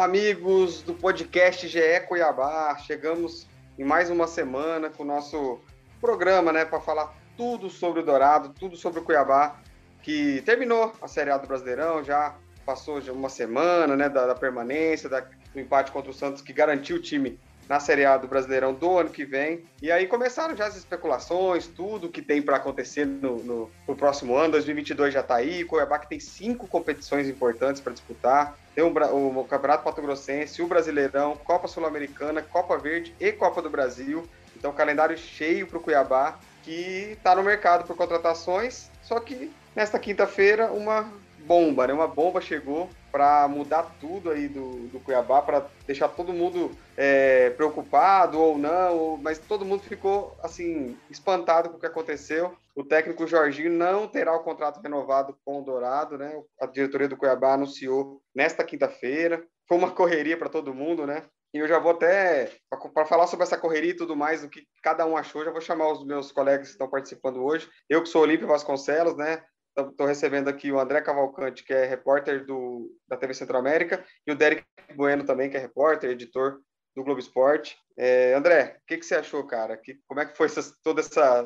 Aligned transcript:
Amigos 0.00 0.80
do 0.80 0.94
podcast 0.94 1.68
GE 1.68 2.00
Cuiabá. 2.08 2.74
Chegamos 2.78 3.46
em 3.78 3.84
mais 3.84 4.08
uma 4.08 4.26
semana 4.26 4.88
com 4.88 5.02
o 5.02 5.06
nosso 5.06 5.60
programa, 6.00 6.50
né, 6.50 6.64
para 6.64 6.80
falar 6.80 7.14
tudo 7.36 7.68
sobre 7.68 8.00
o 8.00 8.02
Dourado, 8.02 8.48
tudo 8.58 8.76
sobre 8.76 9.00
o 9.00 9.02
Cuiabá, 9.02 9.60
que 10.02 10.40
terminou 10.46 10.90
a 11.02 11.06
Série 11.06 11.30
A 11.30 11.36
do 11.36 11.46
Brasileirão, 11.46 12.02
já 12.02 12.34
passou 12.64 12.98
uma 13.12 13.28
semana, 13.28 13.94
né, 13.94 14.08
da, 14.08 14.26
da 14.26 14.34
permanência, 14.34 15.06
da, 15.06 15.20
do 15.20 15.60
empate 15.60 15.92
contra 15.92 16.10
o 16.10 16.14
Santos, 16.14 16.40
que 16.40 16.54
garantiu 16.54 16.96
o 16.96 17.02
time 17.02 17.38
na 17.70 17.78
Série 17.78 18.04
A 18.04 18.16
do 18.16 18.26
Brasileirão 18.26 18.74
do 18.74 18.98
ano 18.98 19.10
que 19.10 19.24
vem. 19.24 19.64
E 19.80 19.92
aí 19.92 20.08
começaram 20.08 20.56
já 20.56 20.66
as 20.66 20.76
especulações, 20.76 21.68
tudo 21.68 22.08
que 22.08 22.20
tem 22.20 22.42
para 22.42 22.56
acontecer 22.56 23.06
no, 23.06 23.36
no, 23.44 23.70
no, 23.86 23.94
próximo 23.94 24.34
ano. 24.34 24.50
2022 24.50 25.14
já 25.14 25.20
está 25.20 25.36
aí. 25.36 25.62
Cuiabá 25.62 26.00
que 26.00 26.08
tem 26.08 26.18
cinco 26.18 26.66
competições 26.66 27.28
importantes 27.28 27.80
para 27.80 27.92
disputar. 27.92 28.58
Tem 28.74 28.82
o, 28.82 28.88
o, 28.88 29.38
o 29.38 29.44
Campeonato 29.44 29.84
Pato 29.84 30.02
Grossense, 30.02 30.60
o 30.60 30.66
Brasileirão, 30.66 31.36
Copa 31.36 31.68
Sul-Americana, 31.68 32.42
Copa 32.42 32.76
Verde 32.76 33.14
e 33.20 33.30
Copa 33.30 33.62
do 33.62 33.70
Brasil. 33.70 34.28
Então, 34.56 34.72
calendário 34.72 35.16
cheio 35.16 35.64
para 35.68 35.78
o 35.78 35.80
Cuiabá, 35.80 36.40
que 36.64 37.12
está 37.12 37.36
no 37.36 37.44
mercado 37.44 37.86
por 37.86 37.94
contratações. 37.94 38.90
Só 39.00 39.20
que 39.20 39.48
nesta 39.76 39.96
quinta-feira, 39.96 40.72
uma 40.72 41.08
bomba, 41.46 41.86
né? 41.86 41.92
Uma 41.92 42.08
bomba 42.08 42.40
chegou 42.40 42.90
para 43.10 43.46
mudar 43.48 43.94
tudo 44.00 44.30
aí 44.30 44.48
do, 44.48 44.88
do 44.88 45.00
Cuiabá, 45.00 45.42
para 45.42 45.66
deixar 45.86 46.08
todo 46.08 46.32
mundo 46.32 46.70
é, 46.96 47.50
preocupado 47.50 48.38
ou 48.40 48.58
não, 48.58 49.16
mas 49.16 49.38
todo 49.38 49.64
mundo 49.64 49.82
ficou 49.82 50.36
assim 50.42 50.96
espantado 51.10 51.70
com 51.70 51.76
o 51.76 51.80
que 51.80 51.86
aconteceu. 51.86 52.54
O 52.74 52.84
técnico 52.84 53.26
Jorginho 53.26 53.70
não 53.70 54.06
terá 54.06 54.34
o 54.34 54.42
contrato 54.42 54.80
renovado 54.80 55.36
com 55.44 55.60
o 55.60 55.64
Dourado, 55.64 56.16
né? 56.16 56.40
A 56.60 56.66
diretoria 56.66 57.08
do 57.08 57.16
Cuiabá 57.16 57.54
anunciou 57.54 58.22
nesta 58.34 58.64
quinta-feira. 58.64 59.44
Foi 59.68 59.76
uma 59.76 59.90
correria 59.90 60.36
para 60.36 60.48
todo 60.48 60.74
mundo, 60.74 61.06
né? 61.06 61.24
E 61.52 61.58
eu 61.58 61.66
já 61.66 61.80
vou 61.80 61.92
até, 61.92 62.52
para 62.94 63.04
falar 63.04 63.26
sobre 63.26 63.42
essa 63.42 63.58
correria 63.58 63.90
e 63.90 63.96
tudo 63.96 64.14
mais, 64.14 64.44
o 64.44 64.48
que 64.48 64.64
cada 64.82 65.04
um 65.04 65.16
achou, 65.16 65.44
já 65.44 65.50
vou 65.50 65.60
chamar 65.60 65.90
os 65.90 66.04
meus 66.04 66.30
colegas 66.30 66.68
que 66.68 66.72
estão 66.72 66.88
participando 66.88 67.42
hoje. 67.42 67.68
Eu 67.88 68.02
que 68.02 68.08
sou 68.08 68.22
Olímpio 68.22 68.46
Vasconcelos, 68.46 69.16
né? 69.16 69.42
Estou 69.76 70.06
recebendo 70.06 70.48
aqui 70.48 70.70
o 70.72 70.80
André 70.80 71.00
Cavalcante, 71.00 71.64
que 71.64 71.72
é 71.72 71.84
repórter 71.84 72.44
do, 72.44 72.90
da 73.06 73.16
TV 73.16 73.32
Centro 73.34 73.56
América, 73.56 74.04
e 74.26 74.32
o 74.32 74.36
Derek 74.36 74.64
Bueno 74.96 75.24
também, 75.24 75.48
que 75.48 75.56
é 75.56 75.60
repórter, 75.60 76.10
editor 76.10 76.60
do 76.94 77.04
Globo 77.04 77.20
Esporte. 77.20 77.76
É, 77.96 78.34
André, 78.34 78.78
o 78.82 78.86
que, 78.86 78.96
que 78.96 79.04
você 79.04 79.14
achou, 79.14 79.46
cara? 79.46 79.76
Que, 79.76 79.98
como 80.08 80.20
é 80.20 80.26
que 80.26 80.36
foi 80.36 80.46
essa, 80.46 80.74
toda 80.82 81.00
essa, 81.00 81.44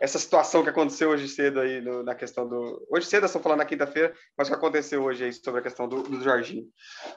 essa 0.00 0.18
situação 0.18 0.62
que 0.62 0.70
aconteceu 0.70 1.10
hoje 1.10 1.28
cedo 1.28 1.60
aí 1.60 1.80
no, 1.80 2.02
na 2.02 2.14
questão 2.14 2.48
do... 2.48 2.84
Hoje 2.90 3.06
cedo, 3.06 3.26
estamos 3.26 3.42
falando 3.42 3.58
na 3.58 3.64
quinta-feira, 3.64 4.14
mas 4.36 4.48
o 4.48 4.50
que 4.50 4.56
aconteceu 4.56 5.04
hoje 5.04 5.24
aí 5.24 5.32
sobre 5.32 5.60
a 5.60 5.62
questão 5.62 5.88
do, 5.88 6.02
do 6.02 6.22
Jorginho? 6.22 6.64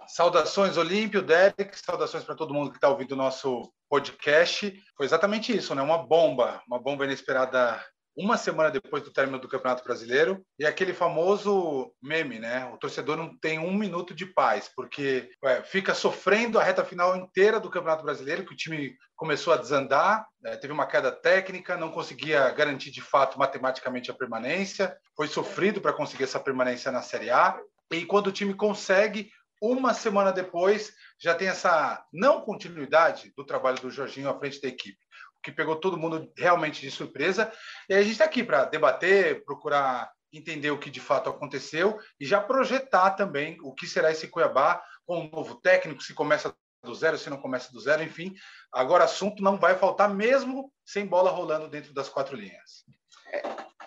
Saudações, 0.08 0.78
Olímpio, 0.78 1.22
Derek, 1.22 1.72
saudações 1.80 2.24
para 2.24 2.36
todo 2.36 2.54
mundo 2.54 2.70
que 2.70 2.78
está 2.78 2.90
ouvindo 2.90 3.14
o 3.14 3.18
nosso 3.18 3.72
podcast. 3.90 4.74
Foi 4.96 5.06
exatamente 5.06 5.56
isso, 5.56 5.74
né? 5.74 5.82
Uma 5.82 6.06
bomba, 6.06 6.62
uma 6.68 6.80
bomba 6.80 7.06
inesperada 7.06 7.82
uma 8.16 8.38
semana 8.38 8.72
depois 8.72 9.04
do 9.04 9.12
término 9.12 9.40
do 9.40 9.48
Campeonato 9.48 9.84
Brasileiro, 9.84 10.46
e 10.58 10.66
aquele 10.66 10.94
famoso 10.94 11.92
meme, 12.02 12.40
né? 12.40 12.66
O 12.74 12.78
torcedor 12.78 13.18
não 13.18 13.38
tem 13.38 13.60
um 13.60 13.74
minuto 13.74 14.16
de 14.16 14.26
paz, 14.26 14.72
porque 14.74 15.30
é, 15.44 15.62
fica 15.64 15.94
sofrendo 15.94 16.58
a 16.58 16.64
reta 16.64 16.86
final 16.86 17.16
inteira 17.18 17.60
do 17.60 17.70
Campeonato 17.70 18.04
Brasileiro, 18.04 18.46
que 18.46 18.54
o 18.54 18.58
time 18.58 18.96
começou 19.16 19.54
a 19.54 19.58
desandar, 19.58 20.26
é, 20.46 20.56
teve 20.56 20.72
uma 20.72 20.88
queda 20.88 21.12
técnica, 21.12 21.76
não 21.76 21.92
conseguia 21.92 22.50
garantir 22.52 22.92
de 22.92 23.02
fato 23.02 23.38
matematicamente 23.38 24.10
a 24.10 24.14
permanência, 24.14 24.96
foi 25.16 25.28
sofrido 25.28 25.82
para 25.82 25.94
conseguir 25.94 26.24
essa 26.24 26.40
permanência 26.40 26.92
na 26.92 27.02
Série 27.02 27.30
A, 27.30 27.60
e 27.92 28.06
quando 28.06 28.28
o 28.28 28.32
time 28.32 28.54
consegue, 28.54 29.30
uma 29.62 29.94
semana 29.94 30.32
depois, 30.32 30.94
já 31.20 31.34
tem 31.34 31.48
essa 31.48 32.04
não 32.14 32.42
continuidade 32.42 33.34
do 33.36 33.46
trabalho 33.46 33.80
do 33.80 33.90
Jorginho 33.90 34.30
à 34.30 34.38
frente 34.38 34.62
da 34.62 34.68
equipe 34.68 35.05
que 35.46 35.52
pegou 35.52 35.76
todo 35.76 35.98
mundo 35.98 36.32
realmente 36.36 36.82
de 36.82 36.90
surpresa. 36.90 37.52
E 37.88 37.94
a 37.94 38.02
gente 38.02 38.14
está 38.14 38.26
aqui 38.26 38.44
para 38.44 38.66
debater, 38.66 39.46
procurar 39.46 40.12
entender 40.34 40.72
o 40.72 40.80
que 40.80 40.90
de 40.90 41.00
fato 41.00 41.30
aconteceu 41.30 41.98
e 42.20 42.26
já 42.26 42.42
projetar 42.42 43.12
também 43.12 43.58
o 43.62 43.74
que 43.74 43.88
será 43.88 44.12
esse 44.12 44.28
Cuiabá 44.28 44.84
com 45.06 45.20
um 45.22 45.30
novo 45.30 45.56
técnico, 45.62 46.04
se 46.04 46.14
começa 46.14 46.54
do 46.84 46.94
zero, 46.94 47.18
se 47.18 47.30
não 47.30 47.38
começa 47.38 47.72
do 47.72 47.80
zero, 47.80 48.04
enfim. 48.04 48.34
Agora, 48.72 49.06
assunto 49.06 49.42
não 49.42 49.58
vai 49.58 49.76
faltar 49.76 50.14
mesmo 50.14 50.72
sem 50.84 51.06
bola 51.06 51.30
rolando 51.30 51.68
dentro 51.68 51.94
das 51.94 52.10
quatro 52.10 52.36
linhas. 52.36 52.84
É, 53.32 53.42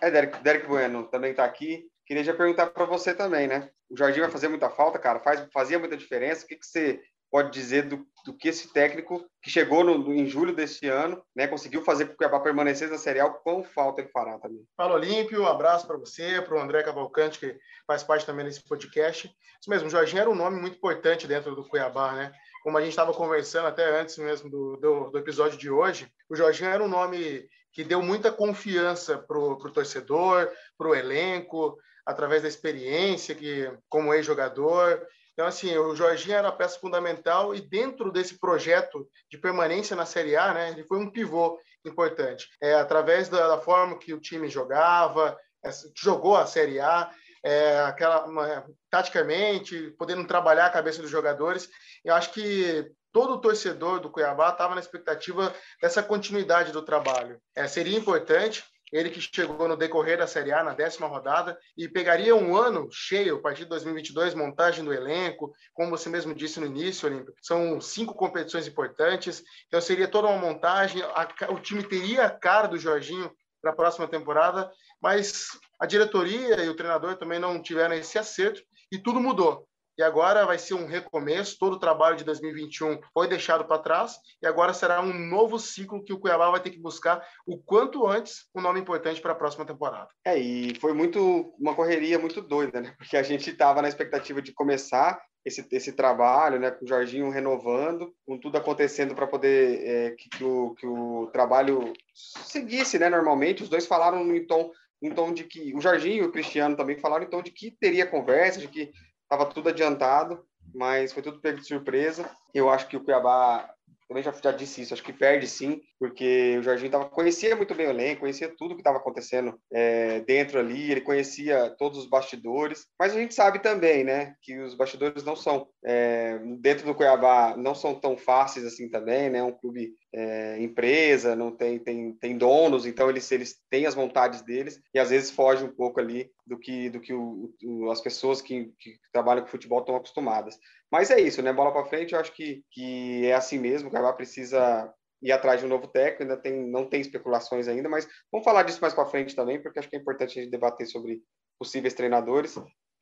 é 0.06 0.10
Derek, 0.10 0.42
Derek 0.42 0.66
Bueno 0.66 1.04
também 1.08 1.32
está 1.32 1.44
aqui. 1.44 1.86
Queria 2.06 2.25
já 2.25 2.34
perguntar 2.34 2.69
para 2.69 2.86
você 2.86 3.14
também, 3.14 3.46
né? 3.46 3.69
O 3.90 3.96
Jardim 3.96 4.20
vai 4.20 4.30
fazer 4.30 4.48
muita 4.48 4.70
falta, 4.70 4.98
cara? 4.98 5.20
Faz, 5.20 5.46
fazia 5.52 5.78
muita 5.78 5.96
diferença. 5.96 6.44
O 6.44 6.48
que, 6.48 6.56
que 6.56 6.66
você 6.66 7.00
pode 7.30 7.50
dizer 7.50 7.84
do, 7.84 8.06
do 8.24 8.36
que 8.36 8.48
esse 8.48 8.72
técnico 8.72 9.24
que 9.42 9.50
chegou 9.50 9.84
no, 9.84 10.12
em 10.12 10.26
julho 10.26 10.54
desse 10.54 10.86
ano, 10.88 11.22
né, 11.34 11.46
conseguiu 11.46 11.82
fazer 11.82 12.04
com 12.04 12.10
que 12.10 12.14
o 12.14 12.18
Cuiabá 12.18 12.40
permanecesse 12.40 12.92
na 12.92 12.98
Série 12.98 13.20
A, 13.20 13.28
quão 13.28 13.62
falta 13.62 14.00
ele 14.00 14.10
fará 14.10 14.38
também. 14.38 14.62
Fala 14.76 14.94
Olímpio, 14.94 15.42
um 15.42 15.46
abraço 15.46 15.86
para 15.86 15.96
você, 15.96 16.40
para 16.42 16.56
o 16.56 16.60
André 16.60 16.82
Cavalcante, 16.82 17.38
que 17.38 17.56
faz 17.86 18.02
parte 18.02 18.26
também 18.26 18.44
desse 18.44 18.66
podcast. 18.66 19.30
Isso 19.60 19.70
mesmo, 19.70 19.88
o 19.88 19.90
Jorginho 19.90 20.20
era 20.20 20.30
um 20.30 20.34
nome 20.34 20.60
muito 20.60 20.76
importante 20.76 21.26
dentro 21.26 21.54
do 21.54 21.66
Cuiabá, 21.66 22.12
né? 22.12 22.32
Como 22.62 22.76
a 22.76 22.80
gente 22.80 22.90
estava 22.90 23.12
conversando 23.12 23.68
até 23.68 24.00
antes 24.00 24.18
mesmo 24.18 24.50
do, 24.50 24.76
do, 24.76 25.10
do, 25.10 25.18
episódio 25.18 25.58
de 25.58 25.70
hoje, 25.70 26.10
o 26.28 26.36
Jorginho 26.36 26.70
era 26.70 26.82
um 26.82 26.88
nome 26.88 27.48
que 27.72 27.84
deu 27.84 28.02
muita 28.02 28.32
confiança 28.32 29.18
para 29.18 29.38
o 29.38 29.56
torcedor, 29.70 30.50
para 30.76 30.88
o 30.88 30.94
elenco, 30.94 31.76
através 32.04 32.42
da 32.42 32.48
experiência 32.48 33.34
que 33.34 33.70
como 33.88 34.12
ex-jogador 34.14 35.06
então, 35.38 35.47
assim, 35.47 35.72
o 35.78 35.94
Jorginho 35.94 36.34
era 36.34 36.49
a 36.49 36.53
peça 36.53 36.81
fundamental 36.81 37.54
e 37.54 37.60
dentro 37.60 38.10
desse 38.10 38.41
projeto 38.41 39.09
de 39.31 39.38
permanência 39.38 39.94
na 39.94 40.04
Série 40.04 40.34
A, 40.34 40.53
né, 40.53 40.71
ele 40.71 40.82
foi 40.82 40.99
um 40.99 41.09
pivô 41.09 41.60
importante. 41.87 42.49
É, 42.60 42.75
através 42.75 43.28
da, 43.28 43.47
da 43.47 43.60
forma 43.60 43.97
que 44.00 44.12
o 44.12 44.19
time 44.19 44.49
jogava, 44.49 45.38
é, 45.65 45.71
jogou 45.97 46.37
a 46.37 46.44
Série 46.44 46.81
A, 46.81 47.09
é, 47.44 47.78
aquela, 47.82 48.25
uma, 48.26 48.66
taticamente, 48.91 49.94
podendo 49.97 50.26
trabalhar 50.26 50.66
a 50.66 50.71
cabeça 50.71 51.00
dos 51.00 51.10
jogadores. 51.10 51.69
Eu 52.05 52.16
acho 52.16 52.32
que 52.32 52.91
todo 53.12 53.34
o 53.34 53.41
torcedor 53.41 54.00
do 54.00 54.10
Cuiabá 54.10 54.50
estava 54.50 54.75
na 54.75 54.81
expectativa 54.81 55.55
dessa 55.81 56.03
continuidade 56.03 56.72
do 56.72 56.82
trabalho. 56.82 57.41
É, 57.55 57.69
seria 57.69 57.97
importante, 57.97 58.65
ele 58.93 59.10
que 59.10 59.21
chegou 59.21 59.69
no 59.69 59.76
decorrer 59.76 60.19
da 60.19 60.26
Série 60.26 60.53
A, 60.53 60.62
na 60.62 60.75
décima 60.75 61.06
rodada, 61.06 61.59
e 61.76 61.88
pegaria 61.88 62.34
um 62.34 62.56
ano 62.56 62.88
cheio, 62.91 63.37
a 63.37 63.41
partir 63.41 63.62
de 63.62 63.71
2022, 63.71 64.34
montagem 64.34 64.84
do 64.84 64.93
elenco, 64.93 65.53
como 65.75 65.91
você 65.91 66.09
mesmo 66.09 66.34
disse 66.34 66.60
no 66.60 66.66
início, 66.66 67.09
Olímpio, 67.09 67.34
são 67.43 67.81
cinco 67.81 68.15
competições 68.15 68.66
importantes, 68.66 69.43
então 69.66 69.81
seria 69.81 70.09
toda 70.09 70.28
uma 70.28 70.38
montagem, 70.38 71.03
a, 71.03 71.28
o 71.50 71.60
time 71.60 71.82
teria 71.82 72.26
a 72.26 72.31
cara 72.31 72.66
do 72.66 72.78
Jorginho 72.78 73.31
para 73.60 73.72
a 73.72 73.76
próxima 73.76 74.06
temporada, 74.06 74.71
mas 75.00 75.49
a 75.78 75.87
diretoria 75.87 76.62
e 76.65 76.69
o 76.69 76.76
treinador 76.76 77.16
também 77.16 77.38
não 77.38 77.62
tiveram 77.62 77.94
esse 77.94 78.19
acerto, 78.19 78.62
e 78.91 78.99
tudo 78.99 79.20
mudou 79.20 79.69
e 79.98 80.03
agora 80.03 80.47
vai 80.47 80.59
ser 80.59 80.75
um 80.75 80.86
recomeço. 80.86 81.59
Todo 81.59 81.75
o 81.75 81.78
trabalho 81.78 82.16
de 82.16 82.25
2021 82.25 83.00
foi 83.12 83.28
deixado 83.28 83.64
para 83.64 83.82
trás 83.82 84.16
e 84.41 84.47
agora 84.47 84.72
será 84.72 85.00
um 85.00 85.12
novo 85.12 85.59
ciclo 85.59 86.04
que 86.04 86.12
o 86.12 86.19
Cuiabá 86.19 86.50
vai 86.50 86.60
ter 86.60 86.70
que 86.70 86.81
buscar 86.81 87.26
o 87.44 87.59
quanto 87.59 88.06
antes 88.06 88.47
um 88.54 88.60
nome 88.60 88.78
importante 88.78 89.20
para 89.20 89.32
a 89.32 89.37
próxima 89.37 89.66
temporada. 89.66 90.08
É, 90.25 90.38
e 90.38 90.75
foi 90.81 90.92
muito 90.92 91.53
uma 91.58 91.75
correria 91.75 92.19
muito 92.19 92.41
doida, 92.41 92.81
né? 92.81 92.94
Porque 92.97 93.16
a 93.16 93.22
gente 93.22 93.50
estava 93.50 93.82
na 93.82 93.88
expectativa 93.88 94.41
de 94.41 94.53
começar 94.53 95.20
esse, 95.44 95.66
esse 95.72 95.92
trabalho, 95.92 96.60
né, 96.60 96.70
com 96.70 96.84
o 96.84 96.88
Jorginho 96.88 97.31
renovando, 97.31 98.14
com 98.26 98.38
tudo 98.38 98.56
acontecendo 98.56 99.14
para 99.14 99.26
poder 99.26 99.81
é, 99.84 100.10
que, 100.12 100.28
que, 100.28 100.44
o, 100.44 100.75
que 100.75 100.87
o 100.87 101.28
trabalho 101.32 101.92
seguisse, 102.14 102.98
né, 102.98 103.08
normalmente. 103.08 103.62
Os 103.62 103.69
dois 103.69 103.87
falaram 103.87 104.34
em 104.34 104.47
tom, 104.47 104.70
tom 105.14 105.32
de 105.32 105.44
que 105.44 105.75
o 105.75 105.81
Jorginho 105.81 106.25
e 106.25 106.26
o 106.26 106.32
Cristiano 106.32 106.76
também 106.76 106.99
falaram 106.99 107.25
em 107.25 107.31
tom 107.31 107.43
de 107.43 107.50
que 107.50 107.70
teria 107.70 108.06
conversa, 108.06 108.61
de 108.61 108.69
que 108.69 108.90
estava 109.28 109.44
tudo 109.44 109.69
adiantado, 109.69 110.42
mas 110.75 111.12
foi 111.12 111.22
tudo 111.22 111.40
pego 111.40 111.58
de 111.58 111.66
surpresa. 111.66 112.30
Eu 112.54 112.70
acho 112.70 112.88
que 112.88 112.96
o 112.96 113.04
Cuiabá 113.04 113.69
também 114.08 114.22
já, 114.22 114.32
já 114.32 114.50
disse 114.50 114.81
isso, 114.81 114.94
acho 114.94 115.02
que 115.02 115.12
perde 115.12 115.46
sim, 115.46 115.82
porque 115.99 116.56
o 116.58 116.62
Jorginho 116.62 116.90
tava, 116.90 117.05
conhecia 117.10 117.55
muito 117.55 117.75
bem 117.75 117.87
o 117.87 117.90
elenco, 117.90 118.20
conhecia 118.20 118.52
tudo 118.56 118.75
que 118.75 118.81
estava 118.81 118.96
acontecendo 118.96 119.60
é, 119.70 120.20
dentro 120.20 120.58
ali, 120.58 120.90
ele 120.90 121.02
conhecia 121.02 121.70
todos 121.78 121.99
os 121.99 122.06
bastidores, 122.08 122.87
mas 122.99 123.14
a 123.14 123.19
gente 123.19 123.34
sabe 123.34 123.58
também, 123.58 124.05
né, 124.05 124.34
que 124.40 124.58
os 124.60 124.75
bastidores 124.75 125.22
não 125.22 125.37
são, 125.37 125.69
é, 125.84 126.38
dentro 126.58 126.87
do 126.87 126.94
Cuiabá, 126.94 127.55
não 127.56 127.75
são 127.75 127.94
tão 127.94 128.16
fáceis 128.16 128.64
assim 128.64 128.88
também, 128.88 129.28
né, 129.28 129.43
um 129.43 129.52
clube 129.52 129.93
é, 130.14 130.58
empresa, 130.62 131.37
não 131.37 131.50
tem, 131.50 131.78
tem, 131.78 132.12
tem 132.14 132.38
donos, 132.38 132.87
então 132.87 133.10
eles, 133.10 133.31
eles 133.31 133.56
têm 133.69 133.84
as 133.84 133.94
vontades 133.94 134.40
deles 134.40 134.81
e 134.94 134.99
às 134.99 135.10
vezes 135.10 135.31
foge 135.31 135.64
um 135.64 135.72
pouco 135.75 136.00
ali 136.00 136.31
do 136.46 136.58
que, 136.58 136.88
do 136.88 136.99
que 136.99 137.12
o, 137.12 137.52
o, 137.62 137.90
as 137.90 138.00
pessoas 138.00 138.40
que, 138.40 138.72
que 138.78 138.99
trabalham 139.12 139.43
com 139.43 139.50
futebol 139.50 139.81
estão 139.81 139.96
acostumadas. 139.96 140.58
Mas 140.90 141.11
é 141.11 141.20
isso, 141.20 141.43
né? 141.43 141.52
Bola 141.52 141.73
para 141.73 141.85
frente, 141.85 142.14
eu 142.14 142.20
acho 142.20 142.32
que, 142.32 142.62
que 142.70 143.26
é 143.26 143.35
assim 143.35 143.58
mesmo. 143.58 143.88
O 143.88 143.90
Cuiabá 143.90 144.12
precisa 144.12 144.93
ir 145.23 145.32
atrás 145.32 145.61
de 145.61 145.67
um 145.67 145.69
novo 145.69 145.88
técnico, 145.88 146.23
ainda 146.23 146.37
tem, 146.37 146.67
não 146.70 146.88
tem 146.88 147.00
especulações 147.00 147.69
ainda, 147.69 147.88
mas 147.88 148.08
vamos 148.31 148.44
falar 148.44 148.62
disso 148.62 148.81
mais 148.81 148.94
para 148.94 149.06
frente 149.06 149.35
também, 149.35 149.61
porque 149.61 149.79
acho 149.79 149.88
que 149.88 149.96
é 149.96 149.99
importante 149.99 150.38
a 150.38 150.43
gente 150.43 150.50
debater 150.50 150.87
sobre 150.87 151.20
possíveis 151.58 151.94
treinadores. 151.94 152.56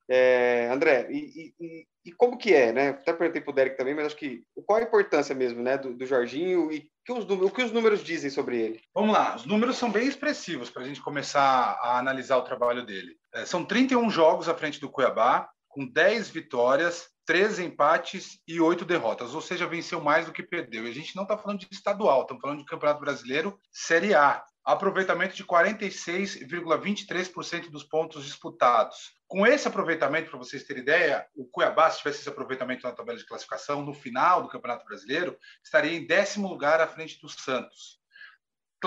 É, 0.08 0.68
André, 0.72 1.08
e, 1.10 1.52
e, 1.60 1.84
e, 2.04 2.12
como 2.12 2.38
que 2.38 2.54
é, 2.54 2.72
né? 2.72 2.88
Até 2.90 3.12
perguntei 3.12 3.42
para 3.42 3.50
o 3.50 3.54
Derek 3.54 3.76
também, 3.76 3.94
mas 3.94 4.06
acho 4.06 4.16
que 4.16 4.44
qual 4.64 4.78
a 4.78 4.82
importância 4.82 5.34
mesmo, 5.34 5.60
né, 5.60 5.76
do, 5.76 5.94
do 5.94 6.06
Jorginho 6.06 6.70
e 6.70 6.88
que 7.04 7.12
os, 7.12 7.28
o 7.28 7.50
que 7.50 7.62
os 7.62 7.72
números 7.72 8.04
dizem 8.04 8.30
sobre 8.30 8.56
ele? 8.60 8.80
Vamos 8.94 9.12
lá, 9.12 9.34
os 9.34 9.44
números 9.44 9.76
são 9.76 9.90
bem 9.90 10.06
expressivos 10.06 10.70
para 10.70 10.82
a 10.82 10.84
gente 10.84 11.02
começar 11.02 11.76
a 11.82 11.98
analisar 11.98 12.36
o 12.36 12.44
trabalho 12.44 12.86
dele. 12.86 13.16
É, 13.34 13.44
são 13.44 13.64
31 13.64 14.08
jogos 14.08 14.48
à 14.48 14.54
frente 14.54 14.80
do 14.80 14.90
Cuiabá, 14.90 15.50
com 15.68 15.84
10 15.84 16.30
vitórias, 16.30 17.08
13 17.26 17.64
empates 17.64 18.38
e 18.46 18.60
8 18.60 18.84
derrotas, 18.84 19.34
ou 19.34 19.40
seja, 19.40 19.66
venceu 19.66 20.00
mais 20.00 20.26
do 20.26 20.32
que 20.32 20.42
perdeu. 20.42 20.86
E 20.86 20.90
a 20.90 20.94
gente 20.94 21.16
não 21.16 21.24
está 21.24 21.36
falando 21.36 21.60
de 21.60 21.68
estadual, 21.70 22.22
estamos 22.22 22.40
falando 22.40 22.60
de 22.60 22.64
Campeonato 22.64 23.00
Brasileiro 23.00 23.58
Série 23.72 24.14
A 24.14 24.44
aproveitamento 24.66 25.34
de 25.36 25.44
46,23% 25.44 27.70
dos 27.70 27.84
pontos 27.84 28.24
disputados. 28.24 29.14
Com 29.28 29.46
esse 29.46 29.68
aproveitamento, 29.68 30.30
para 30.30 30.40
vocês 30.40 30.64
terem 30.64 30.82
ideia, 30.82 31.24
o 31.36 31.46
Cuiabá, 31.46 31.88
se 31.88 31.98
tivesse 31.98 32.18
esse 32.18 32.28
aproveitamento 32.28 32.84
na 32.84 32.92
tabela 32.92 33.16
de 33.16 33.24
classificação, 33.24 33.84
no 33.84 33.94
final 33.94 34.42
do 34.42 34.48
Campeonato 34.48 34.84
Brasileiro, 34.84 35.38
estaria 35.62 35.96
em 35.96 36.04
décimo 36.04 36.48
lugar 36.48 36.80
à 36.80 36.88
frente 36.88 37.20
do 37.20 37.28
Santos. 37.28 38.00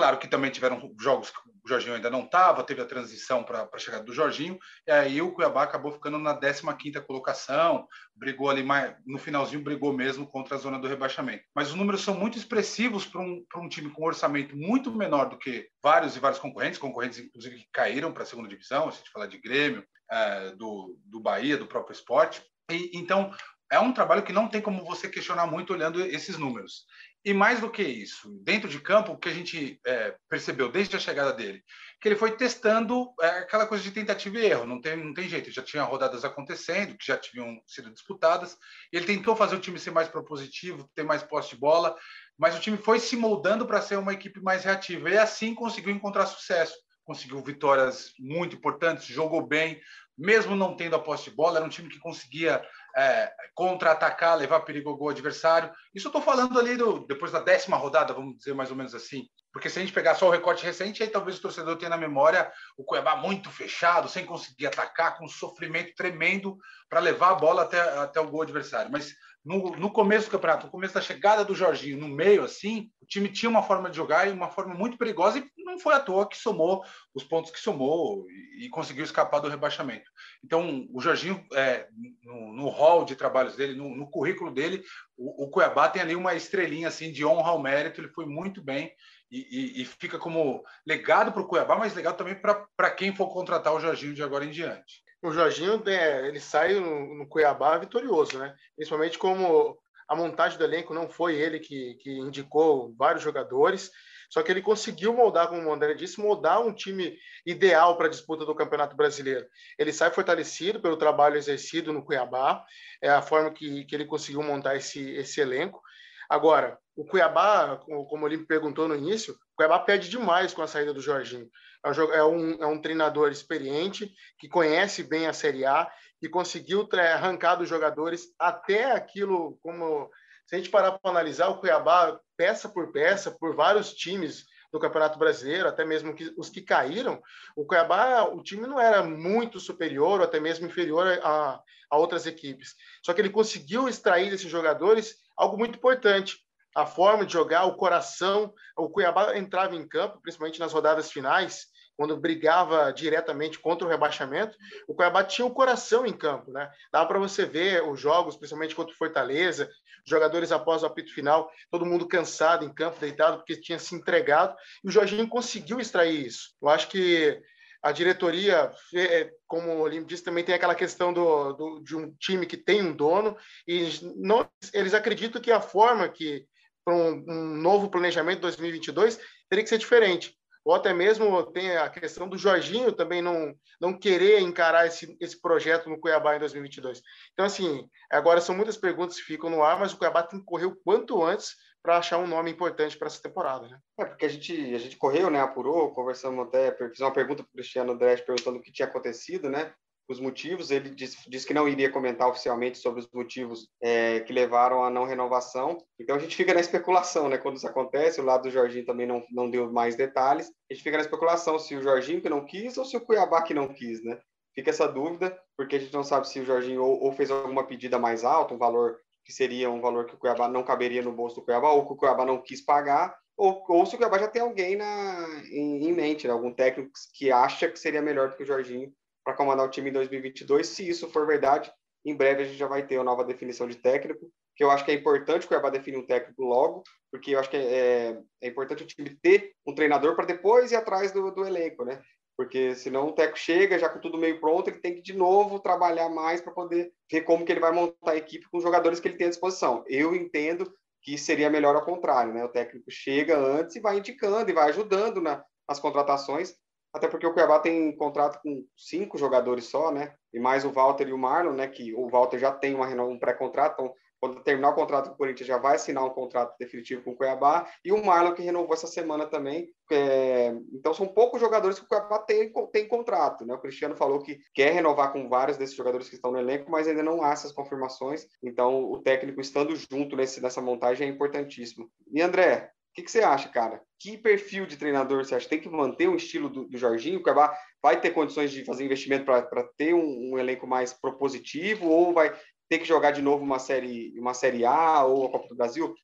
Claro 0.00 0.16
que 0.16 0.26
também 0.26 0.50
tiveram 0.50 0.94
jogos 0.98 1.28
que 1.28 1.36
o 1.36 1.68
Jorginho 1.68 1.94
ainda 1.94 2.08
não 2.08 2.24
estava, 2.24 2.64
teve 2.64 2.80
a 2.80 2.86
transição 2.86 3.44
para 3.44 3.68
a 3.70 3.78
chegada 3.78 4.02
do 4.02 4.14
Jorginho, 4.14 4.58
e 4.86 4.90
aí 4.90 5.20
o 5.20 5.30
Cuiabá 5.30 5.62
acabou 5.62 5.92
ficando 5.92 6.16
na 6.16 6.34
15ª 6.34 7.04
colocação, 7.04 7.86
brigou 8.16 8.48
ali 8.48 8.62
mais, 8.62 8.96
no 9.04 9.18
finalzinho 9.18 9.62
brigou 9.62 9.92
mesmo 9.92 10.26
contra 10.26 10.54
a 10.54 10.58
zona 10.58 10.78
do 10.78 10.88
rebaixamento. 10.88 11.44
Mas 11.54 11.68
os 11.68 11.74
números 11.74 12.00
são 12.00 12.14
muito 12.14 12.38
expressivos 12.38 13.04
para 13.04 13.20
um, 13.20 13.44
um 13.56 13.68
time 13.68 13.90
com 13.90 14.02
um 14.02 14.06
orçamento 14.06 14.56
muito 14.56 14.90
menor 14.90 15.28
do 15.28 15.36
que 15.36 15.68
vários 15.82 16.16
e 16.16 16.18
vários 16.18 16.40
concorrentes, 16.40 16.78
concorrentes 16.78 17.18
inclusive 17.18 17.58
que 17.58 17.68
caíram 17.70 18.10
para 18.10 18.22
a 18.22 18.26
segunda 18.26 18.48
divisão, 18.48 18.90
se 18.90 18.96
a 18.96 18.98
gente 19.00 19.12
falar 19.12 19.26
de 19.26 19.38
Grêmio, 19.38 19.84
é, 20.10 20.52
do, 20.52 20.96
do 21.04 21.20
Bahia, 21.20 21.58
do 21.58 21.66
próprio 21.66 21.92
esporte. 21.92 22.42
E, 22.70 22.90
então, 22.94 23.34
é 23.70 23.78
um 23.78 23.92
trabalho 23.92 24.22
que 24.22 24.32
não 24.32 24.48
tem 24.48 24.60
como 24.60 24.84
você 24.84 25.08
questionar 25.08 25.46
muito 25.46 25.72
olhando 25.72 26.00
esses 26.00 26.36
números. 26.36 26.86
E 27.22 27.34
mais 27.34 27.60
do 27.60 27.70
que 27.70 27.82
isso, 27.82 28.30
dentro 28.42 28.66
de 28.66 28.80
campo, 28.80 29.12
o 29.12 29.18
que 29.18 29.28
a 29.28 29.34
gente 29.34 29.78
é, 29.86 30.16
percebeu 30.26 30.72
desde 30.72 30.96
a 30.96 30.98
chegada 30.98 31.34
dele, 31.34 31.62
que 32.00 32.08
ele 32.08 32.16
foi 32.16 32.34
testando 32.34 33.12
é, 33.20 33.26
aquela 33.40 33.66
coisa 33.66 33.84
de 33.84 33.90
tentativa 33.90 34.38
e 34.38 34.46
erro, 34.46 34.66
não 34.66 34.80
tem, 34.80 34.96
não 34.96 35.12
tem 35.12 35.28
jeito, 35.28 35.50
já 35.50 35.62
tinha 35.62 35.82
rodadas 35.82 36.24
acontecendo, 36.24 36.96
que 36.96 37.06
já 37.06 37.18
tinham 37.18 37.60
sido 37.66 37.92
disputadas, 37.92 38.56
ele 38.90 39.04
tentou 39.04 39.36
fazer 39.36 39.54
o 39.56 39.60
time 39.60 39.78
ser 39.78 39.90
mais 39.90 40.08
propositivo, 40.08 40.90
ter 40.94 41.02
mais 41.02 41.22
posse 41.22 41.50
de 41.50 41.56
bola, 41.56 41.94
mas 42.38 42.56
o 42.56 42.60
time 42.60 42.78
foi 42.78 42.98
se 42.98 43.16
moldando 43.16 43.66
para 43.66 43.82
ser 43.82 43.98
uma 43.98 44.14
equipe 44.14 44.40
mais 44.40 44.64
reativa, 44.64 45.10
e 45.10 45.18
assim 45.18 45.54
conseguiu 45.54 45.92
encontrar 45.92 46.24
sucesso, 46.24 46.74
conseguiu 47.04 47.42
vitórias 47.42 48.14
muito 48.18 48.56
importantes, 48.56 49.04
jogou 49.04 49.46
bem, 49.46 49.78
mesmo 50.20 50.54
não 50.54 50.76
tendo 50.76 50.94
a 50.94 50.98
posse 50.98 51.30
de 51.30 51.36
bola, 51.36 51.56
era 51.56 51.64
um 51.64 51.70
time 51.70 51.88
que 51.88 51.98
conseguia 51.98 52.62
é, 52.94 53.32
contra-atacar, 53.54 54.36
levar 54.36 54.60
perigo 54.60 54.90
ao 54.90 54.96
gol 54.96 55.08
adversário. 55.08 55.72
Isso 55.94 56.08
eu 56.08 56.10
estou 56.10 56.20
falando 56.20 56.58
ali 56.58 56.76
do, 56.76 57.06
depois 57.06 57.32
da 57.32 57.40
décima 57.40 57.78
rodada, 57.78 58.12
vamos 58.12 58.36
dizer 58.36 58.54
mais 58.54 58.70
ou 58.70 58.76
menos 58.76 58.94
assim. 58.94 59.26
Porque 59.50 59.70
se 59.70 59.78
a 59.78 59.82
gente 59.82 59.94
pegar 59.94 60.14
só 60.14 60.28
o 60.28 60.30
recorte 60.30 60.64
recente, 60.64 61.02
aí 61.02 61.08
talvez 61.08 61.38
o 61.38 61.42
torcedor 61.42 61.76
tenha 61.76 61.88
na 61.88 61.96
memória 61.96 62.52
o 62.76 62.84
Cuiabá 62.84 63.16
muito 63.16 63.50
fechado, 63.50 64.08
sem 64.08 64.26
conseguir 64.26 64.66
atacar, 64.66 65.16
com 65.16 65.24
um 65.24 65.28
sofrimento 65.28 65.94
tremendo 65.96 66.58
para 66.88 67.00
levar 67.00 67.30
a 67.30 67.34
bola 67.36 67.62
até, 67.62 67.80
até 67.80 68.20
o 68.20 68.28
gol 68.28 68.42
adversário. 68.42 68.92
Mas 68.92 69.14
no, 69.44 69.70
no 69.76 69.90
começo 69.90 70.26
do 70.26 70.32
campeonato, 70.32 70.66
no 70.66 70.72
começo 70.72 70.94
da 70.94 71.00
chegada 71.00 71.44
do 71.44 71.54
Jorginho, 71.54 71.98
no 71.98 72.08
meio 72.08 72.44
assim, 72.44 72.90
o 73.00 73.06
time 73.06 73.28
tinha 73.28 73.48
uma 73.48 73.62
forma 73.62 73.88
de 73.88 73.96
jogar 73.96 74.28
e 74.28 74.32
uma 74.32 74.50
forma 74.50 74.74
muito 74.74 74.98
perigosa 74.98 75.38
e 75.38 75.64
não 75.64 75.78
foi 75.78 75.94
à 75.94 76.00
toa 76.00 76.28
que 76.28 76.36
somou 76.36 76.84
os 77.14 77.24
pontos 77.24 77.50
que 77.50 77.58
somou 77.58 78.26
e, 78.28 78.66
e 78.66 78.68
conseguiu 78.68 79.02
escapar 79.02 79.40
do 79.40 79.48
rebaixamento. 79.48 80.10
Então, 80.44 80.86
o 80.92 81.00
Jorginho, 81.00 81.42
é, 81.54 81.88
no, 82.22 82.68
hall 82.68 83.04
de 83.04 83.16
trabalhos 83.16 83.56
dele, 83.56 83.74
no, 83.74 83.96
no 83.96 84.10
currículo 84.10 84.50
dele, 84.50 84.82
o, 85.16 85.44
o, 85.44 85.50
Cuiabá 85.50 85.88
tem 85.88 86.02
ali 86.02 86.14
uma 86.14 86.34
estrelinha 86.34 86.88
assim 86.88 87.10
de 87.10 87.24
honra 87.24 87.50
ao 87.50 87.62
mérito, 87.62 88.00
ele 88.00 88.08
foi 88.08 88.26
muito 88.26 88.62
bem 88.62 88.92
e, 89.30 89.78
e, 89.78 89.82
e 89.82 89.84
fica 89.86 90.18
como 90.18 90.62
legado 90.86 91.32
para 91.32 91.40
o 91.40 91.46
Cuiabá, 91.46 91.76
mas 91.76 91.94
legado 91.94 92.16
também 92.16 92.34
para 92.34 92.90
quem 92.90 93.14
for 93.14 93.28
contratar 93.28 93.74
o 93.74 93.80
Jorginho 93.80 94.14
de 94.14 94.22
agora 94.22 94.44
em 94.44 94.50
diante 94.50 95.02
o 95.22 95.30
Jorginho 95.32 95.82
é, 95.86 96.26
ele 96.26 96.40
sai 96.40 96.74
no, 96.74 97.26
Cuiabá 97.28 97.76
vitorioso, 97.78 98.38
né? 98.38 98.54
Principalmente 98.74 99.18
como 99.18 99.78
a 100.08 100.16
montagem 100.16 100.58
do 100.58 100.64
elenco 100.64 100.94
não 100.94 101.08
foi 101.08 101.36
ele 101.36 101.60
que, 101.60 101.94
que 101.94 102.10
indicou 102.10 102.94
vários 102.96 103.22
jogadores, 103.22 103.90
só 104.30 104.42
que 104.42 104.50
ele 104.50 104.62
conseguiu 104.62 105.12
moldar, 105.12 105.48
como 105.48 105.68
o 105.68 105.72
André 105.72 105.94
disse, 105.94 106.20
moldar 106.20 106.60
um 106.60 106.72
time 106.72 107.18
ideal 107.44 107.96
para 107.96 108.06
a 108.06 108.10
disputa 108.10 108.46
do 108.46 108.54
Campeonato 108.54 108.96
Brasileiro. 108.96 109.44
Ele 109.76 109.92
sai 109.92 110.10
fortalecido 110.10 110.80
pelo 110.80 110.96
trabalho 110.96 111.36
exercido 111.36 111.92
no 111.92 112.04
Cuiabá, 112.04 112.64
é 113.02 113.10
a 113.10 113.20
forma 113.20 113.50
que, 113.50 113.84
que 113.84 113.94
ele 113.94 114.04
conseguiu 114.04 114.42
montar 114.42 114.76
esse, 114.76 115.10
esse 115.16 115.40
elenco. 115.40 115.82
Agora, 116.28 116.78
o 116.94 117.04
Cuiabá, 117.04 117.76
como 118.08 118.26
ele 118.26 118.36
me 118.36 118.46
perguntou 118.46 118.86
no 118.86 118.94
início, 118.94 119.34
o 119.34 119.49
Cuiabá 119.60 119.78
perde 119.78 120.08
demais 120.08 120.54
com 120.54 120.62
a 120.62 120.66
saída 120.66 120.94
do 120.94 121.02
Jorginho. 121.02 121.46
É 121.84 122.24
um, 122.24 122.62
é 122.62 122.66
um 122.66 122.76
é 122.76 122.80
treinador 122.80 123.30
experiente, 123.30 124.10
que 124.38 124.48
conhece 124.48 125.02
bem 125.02 125.26
a 125.26 125.34
Série 125.34 125.66
A, 125.66 125.86
que 126.18 126.30
conseguiu 126.30 126.88
arrancar 126.90 127.56
dos 127.56 127.68
jogadores 127.68 128.32
até 128.38 128.92
aquilo, 128.92 129.58
como 129.62 130.10
se 130.46 130.54
a 130.54 130.58
gente 130.58 130.70
parar 130.70 130.92
para 130.92 131.10
analisar, 131.10 131.48
o 131.48 131.58
Cuiabá, 131.58 132.18
peça 132.38 132.70
por 132.70 132.90
peça, 132.90 133.30
por 133.30 133.54
vários 133.54 133.92
times 133.92 134.46
do 134.72 134.80
Campeonato 134.80 135.18
Brasileiro, 135.18 135.68
até 135.68 135.84
mesmo 135.84 136.14
que, 136.14 136.32
os 136.38 136.48
que 136.48 136.62
caíram, 136.62 137.20
o 137.54 137.66
Cuiabá, 137.66 138.22
o 138.22 138.42
time 138.42 138.66
não 138.66 138.80
era 138.80 139.02
muito 139.02 139.60
superior, 139.60 140.20
ou 140.20 140.24
até 140.24 140.40
mesmo 140.40 140.66
inferior 140.66 141.06
a, 141.22 141.60
a 141.90 141.98
outras 141.98 142.24
equipes. 142.24 142.76
Só 143.04 143.12
que 143.12 143.20
ele 143.20 143.28
conseguiu 143.28 143.90
extrair 143.90 144.30
desses 144.30 144.50
jogadores 144.50 145.16
algo 145.36 145.58
muito 145.58 145.76
importante. 145.76 146.38
A 146.74 146.86
forma 146.86 147.26
de 147.26 147.32
jogar, 147.32 147.64
o 147.64 147.76
coração. 147.76 148.52
O 148.76 148.88
Cuiabá 148.88 149.36
entrava 149.36 149.74
em 149.74 149.86
campo, 149.86 150.20
principalmente 150.22 150.60
nas 150.60 150.72
rodadas 150.72 151.10
finais, 151.10 151.66
quando 152.00 152.16
brigava 152.16 152.90
diretamente 152.92 153.58
contra 153.58 153.86
o 153.86 153.90
rebaixamento, 153.90 154.56
o 154.88 154.94
Cuiabá 154.94 155.22
tinha 155.22 155.46
o 155.46 155.52
coração 155.52 156.06
em 156.06 156.14
campo, 156.14 156.50
né? 156.50 156.70
Dava 156.90 157.06
para 157.06 157.18
você 157.18 157.44
ver 157.44 157.86
os 157.86 158.00
jogos, 158.00 158.38
principalmente 158.38 158.74
contra 158.74 158.94
o 158.94 158.96
Fortaleza, 158.96 159.68
jogadores 160.06 160.50
após 160.50 160.82
o 160.82 160.86
apito 160.86 161.12
final, 161.12 161.50
todo 161.70 161.84
mundo 161.84 162.08
cansado 162.08 162.64
em 162.64 162.72
campo, 162.72 162.98
deitado, 162.98 163.36
porque 163.36 163.60
tinha 163.60 163.78
se 163.78 163.94
entregado, 163.94 164.56
e 164.82 164.88
o 164.88 164.90
Jorginho 164.90 165.28
conseguiu 165.28 165.78
extrair 165.78 166.24
isso. 166.26 166.54
Eu 166.62 166.70
acho 166.70 166.88
que 166.88 167.38
a 167.82 167.92
diretoria, 167.92 168.70
é, 168.94 169.30
como 169.46 169.70
o 169.70 169.80
Olimpo 169.80 170.06
disse, 170.06 170.24
também 170.24 170.44
tem 170.44 170.54
aquela 170.54 170.74
questão 170.74 171.12
do, 171.12 171.52
do, 171.52 171.80
de 171.80 171.96
um 171.96 172.14
time 172.14 172.46
que 172.46 172.56
tem 172.56 172.82
um 172.82 172.94
dono, 172.94 173.36
e 173.66 173.90
não, 174.16 174.48
eles 174.72 174.94
acreditam 174.94 175.40
que 175.40 175.52
a 175.52 175.60
forma 175.60 176.08
que, 176.08 176.46
para 176.90 176.94
um, 176.94 177.24
um 177.28 177.56
novo 177.56 177.88
planejamento 177.88 178.40
2022, 178.40 179.20
teria 179.48 179.62
que 179.62 179.68
ser 179.68 179.78
diferente. 179.78 180.34
Ou 180.64 180.74
até 180.74 180.92
mesmo 180.92 181.42
tem 181.52 181.76
a 181.76 181.88
questão 181.88 182.28
do 182.28 182.36
Jorginho 182.36 182.92
também 182.92 183.22
não, 183.22 183.54
não 183.80 183.98
querer 183.98 184.40
encarar 184.40 184.86
esse, 184.86 185.16
esse 185.18 185.40
projeto 185.40 185.88
no 185.88 185.98
Cuiabá 185.98 186.36
em 186.36 186.40
2022. 186.40 187.00
Então, 187.32 187.46
assim, 187.46 187.88
agora 188.10 188.40
são 188.40 188.54
muitas 188.54 188.76
perguntas 188.76 189.16
que 189.16 189.22
ficam 189.22 189.48
no 189.48 189.62
ar, 189.62 189.78
mas 189.78 189.92
o 189.92 189.96
Cuiabá 189.96 190.22
tem 190.22 190.38
que 190.38 190.44
correr 190.44 190.66
o 190.66 190.76
quanto 190.84 191.22
antes 191.22 191.54
para 191.82 191.96
achar 191.96 192.18
um 192.18 192.26
nome 192.26 192.50
importante 192.50 192.98
para 192.98 193.06
essa 193.06 193.22
temporada, 193.22 193.66
né? 193.68 193.78
É, 193.98 194.04
porque 194.04 194.26
a 194.26 194.28
gente, 194.28 194.52
a 194.74 194.78
gente 194.78 194.98
correu, 194.98 195.30
né, 195.30 195.40
apurou, 195.40 195.94
conversamos 195.94 196.46
até, 196.46 196.76
fiz 196.76 197.00
uma 197.00 197.12
pergunta 197.12 197.42
para 197.42 197.48
o 197.48 197.54
Cristiano 197.54 197.96
Dresch 197.96 198.20
perguntando 198.20 198.58
o 198.58 198.62
que 198.62 198.70
tinha 198.70 198.86
acontecido, 198.86 199.48
né, 199.48 199.72
os 200.12 200.20
motivos, 200.20 200.70
ele 200.70 200.90
disse, 200.90 201.28
disse 201.30 201.46
que 201.46 201.54
não 201.54 201.68
iria 201.68 201.90
comentar 201.90 202.28
oficialmente 202.28 202.78
sobre 202.78 203.00
os 203.00 203.08
motivos 203.12 203.68
é, 203.80 204.20
que 204.20 204.32
levaram 204.32 204.82
à 204.82 204.90
não 204.90 205.04
renovação, 205.04 205.78
então 205.98 206.16
a 206.16 206.18
gente 206.18 206.34
fica 206.36 206.52
na 206.52 206.60
especulação, 206.60 207.28
né, 207.28 207.38
quando 207.38 207.56
isso 207.56 207.66
acontece, 207.68 208.20
o 208.20 208.24
lado 208.24 208.42
do 208.42 208.50
Jorginho 208.50 208.84
também 208.84 209.06
não, 209.06 209.24
não 209.30 209.48
deu 209.48 209.72
mais 209.72 209.94
detalhes, 209.94 210.50
a 210.70 210.74
gente 210.74 210.82
fica 210.82 210.96
na 210.96 211.04
especulação 211.04 211.58
se 211.58 211.76
o 211.76 211.82
Jorginho 211.82 212.20
que 212.20 212.28
não 212.28 212.44
quis 212.44 212.76
ou 212.76 212.84
se 212.84 212.96
o 212.96 213.00
Cuiabá 213.00 213.42
que 213.42 213.54
não 213.54 213.68
quis, 213.68 214.02
né, 214.02 214.18
fica 214.52 214.70
essa 214.70 214.88
dúvida, 214.88 215.38
porque 215.56 215.76
a 215.76 215.78
gente 215.78 215.92
não 215.92 216.02
sabe 216.02 216.28
se 216.28 216.40
o 216.40 216.44
Jorginho 216.44 216.82
ou, 216.82 217.04
ou 217.04 217.12
fez 217.12 217.30
alguma 217.30 217.64
pedida 217.64 217.98
mais 217.98 218.24
alta, 218.24 218.52
um 218.52 218.58
valor 218.58 218.98
que 219.24 219.32
seria 219.32 219.70
um 219.70 219.80
valor 219.80 220.06
que 220.06 220.14
o 220.14 220.18
Cuiabá 220.18 220.48
não 220.48 220.64
caberia 220.64 221.02
no 221.02 221.12
bolso 221.12 221.36
do 221.36 221.42
Cuiabá, 221.42 221.70
ou 221.70 221.86
que 221.86 221.92
o 221.92 221.96
Cuiabá 221.96 222.24
não 222.24 222.42
quis 222.42 222.60
pagar, 222.60 223.14
ou, 223.36 223.62
ou 223.68 223.86
se 223.86 223.94
o 223.94 223.98
Cuiabá 223.98 224.18
já 224.18 224.26
tem 224.26 224.42
alguém 224.42 224.76
na, 224.76 225.26
em, 225.52 225.86
em 225.86 225.92
mente, 225.92 226.26
né? 226.26 226.32
algum 226.32 226.52
técnico 226.52 226.90
que 227.14 227.30
acha 227.30 227.68
que 227.68 227.78
seria 227.78 228.02
melhor 228.02 228.30
do 228.30 228.36
que 228.36 228.42
o 228.42 228.46
Jorginho 228.46 228.92
para 229.24 229.34
comandar 229.34 229.66
o 229.66 229.70
time 229.70 229.90
em 229.90 229.92
2022. 229.92 230.66
Se 230.66 230.88
isso 230.88 231.08
for 231.10 231.26
verdade, 231.26 231.72
em 232.04 232.14
breve 232.14 232.42
a 232.42 232.46
gente 232.46 232.58
já 232.58 232.66
vai 232.66 232.86
ter 232.86 232.96
uma 232.96 233.04
nova 233.04 233.24
definição 233.24 233.68
de 233.68 233.76
técnico, 233.76 234.30
que 234.56 234.64
eu 234.64 234.70
acho 234.70 234.84
que 234.84 234.90
é 234.90 234.94
importante 234.94 235.44
o 235.44 235.48
Cuiabá 235.48 235.70
definir 235.70 235.98
um 235.98 236.06
técnico 236.06 236.42
logo, 236.42 236.82
porque 237.10 237.34
eu 237.34 237.38
acho 237.38 237.50
que 237.50 237.56
é, 237.56 238.18
é 238.40 238.48
importante 238.48 238.82
o 238.82 238.86
time 238.86 239.16
ter 239.22 239.52
um 239.66 239.74
treinador 239.74 240.14
para 240.14 240.26
depois 240.26 240.72
ir 240.72 240.76
atrás 240.76 241.12
do, 241.12 241.30
do 241.30 241.46
elenco, 241.46 241.84
né? 241.84 242.00
porque 242.40 242.74
senão 242.74 243.08
o 243.08 243.12
Teco 243.12 243.38
chega 243.38 243.78
já 243.78 243.86
com 243.86 243.98
tudo 243.98 244.16
meio 244.16 244.40
pronto, 244.40 244.70
ele 244.70 244.78
tem 244.78 244.94
que 244.94 245.02
de 245.02 245.12
novo 245.12 245.60
trabalhar 245.60 246.08
mais 246.08 246.40
para 246.40 246.50
poder 246.50 246.90
ver 247.12 247.20
como 247.20 247.44
que 247.44 247.52
ele 247.52 247.60
vai 247.60 247.70
montar 247.70 248.12
a 248.12 248.16
equipe 248.16 248.48
com 248.48 248.56
os 248.56 248.62
jogadores 248.62 248.98
que 248.98 249.06
ele 249.06 249.18
tem 249.18 249.26
à 249.26 249.28
disposição. 249.28 249.84
Eu 249.86 250.16
entendo 250.16 250.72
que 251.02 251.18
seria 251.18 251.50
melhor 251.50 251.76
ao 251.76 251.84
contrário, 251.84 252.32
né? 252.32 252.42
O 252.42 252.48
técnico 252.48 252.90
chega 252.90 253.36
antes 253.36 253.76
e 253.76 253.80
vai 253.80 253.98
indicando 253.98 254.50
e 254.50 254.54
vai 254.54 254.70
ajudando 254.70 255.20
na, 255.20 255.44
nas 255.68 255.78
contratações 255.78 256.56
até 256.92 257.08
porque 257.08 257.26
o 257.26 257.32
Cuiabá 257.32 257.58
tem 257.58 257.94
contrato 257.96 258.40
com 258.42 258.64
cinco 258.76 259.16
jogadores 259.16 259.64
só, 259.64 259.90
né? 259.90 260.14
E 260.32 260.38
mais 260.38 260.64
o 260.64 260.72
Walter 260.72 261.08
e 261.08 261.12
o 261.12 261.18
Marlon, 261.18 261.52
né? 261.52 261.68
Que 261.68 261.94
o 261.94 262.08
Walter 262.08 262.38
já 262.38 262.52
tem 262.52 262.74
uma, 262.74 262.86
um 262.86 263.18
pré-contrato, 263.18 263.74
então 263.74 263.94
quando 264.20 264.42
terminar 264.42 264.68
o 264.68 264.74
contrato 264.74 265.08
com 265.08 265.14
o 265.14 265.16
Corinthians, 265.16 265.48
já 265.48 265.56
vai 265.56 265.76
assinar 265.76 266.04
um 266.04 266.10
contrato 266.10 266.54
definitivo 266.58 267.02
com 267.02 267.12
o 267.12 267.16
Cuiabá, 267.16 267.66
e 267.82 267.90
o 267.90 268.04
Marlon, 268.04 268.34
que 268.34 268.42
renovou 268.42 268.74
essa 268.74 268.86
semana 268.86 269.26
também. 269.26 269.72
É... 269.90 270.54
Então, 270.74 270.92
são 270.92 271.08
poucos 271.08 271.40
jogadores 271.40 271.78
que 271.78 271.86
o 271.86 271.88
Cuiabá 271.88 272.18
tem, 272.18 272.52
tem 272.70 272.86
contrato. 272.86 273.46
Né? 273.46 273.54
O 273.54 273.58
Cristiano 273.58 273.96
falou 273.96 274.22
que 274.22 274.38
quer 274.52 274.74
renovar 274.74 275.12
com 275.12 275.28
vários 275.28 275.56
desses 275.56 275.74
jogadores 275.74 276.08
que 276.08 276.16
estão 276.16 276.30
no 276.30 276.38
elenco, 276.38 276.70
mas 276.70 276.86
ainda 276.86 277.02
não 277.02 277.22
há 277.22 277.32
essas 277.32 277.50
confirmações. 277.50 278.26
Então, 278.42 278.84
o 278.92 279.00
técnico 279.00 279.40
estando 279.40 279.74
junto 279.74 280.14
nesse, 280.14 280.42
nessa 280.42 280.60
montagem 280.60 281.08
é 281.08 281.10
importantíssimo. 281.10 281.90
E 282.12 282.20
André, 282.20 282.70
o 282.90 282.94
que, 282.94 283.02
que, 283.02 283.10
você 283.10 283.20
acha, 283.20 283.48
cara? 283.48 283.80
Que 283.98 284.18
perfil 284.18 284.66
de 284.66 284.76
treinador 284.76 285.24
você 285.24 285.36
acha? 285.36 285.48
Tem 285.48 285.60
que 285.60 285.68
manter 285.68 286.08
o 286.08 286.16
estilo 286.16 286.48
do, 286.48 286.64
do 286.64 286.76
Jorginho? 286.76 287.20
O 287.20 287.22
Cuiabá 287.22 287.56
vai 287.80 288.00
ter 288.00 288.10
condições 288.10 288.50
de 288.50 288.64
fazer 288.64 288.84
investimento 288.84 289.24
para 289.24 289.68
ter 289.76 289.94
um, 289.94 290.32
um, 290.32 290.38
elenco 290.38 290.66
mais 290.66 290.92
propositivo 290.92 291.86
ou 291.86 292.12
vai 292.12 292.36
ter 292.68 292.78
que 292.78 292.84
jogar 292.84 293.12
de 293.12 293.22
novo 293.22 293.44
uma 293.44 293.58
série, 293.58 294.12
uma 294.18 294.34
série 294.34 294.64
A 294.64 295.04
ou 295.04 295.26
a 295.26 295.30
Copa 295.30 295.48
do 295.48 295.56
Brasil, 295.56 295.94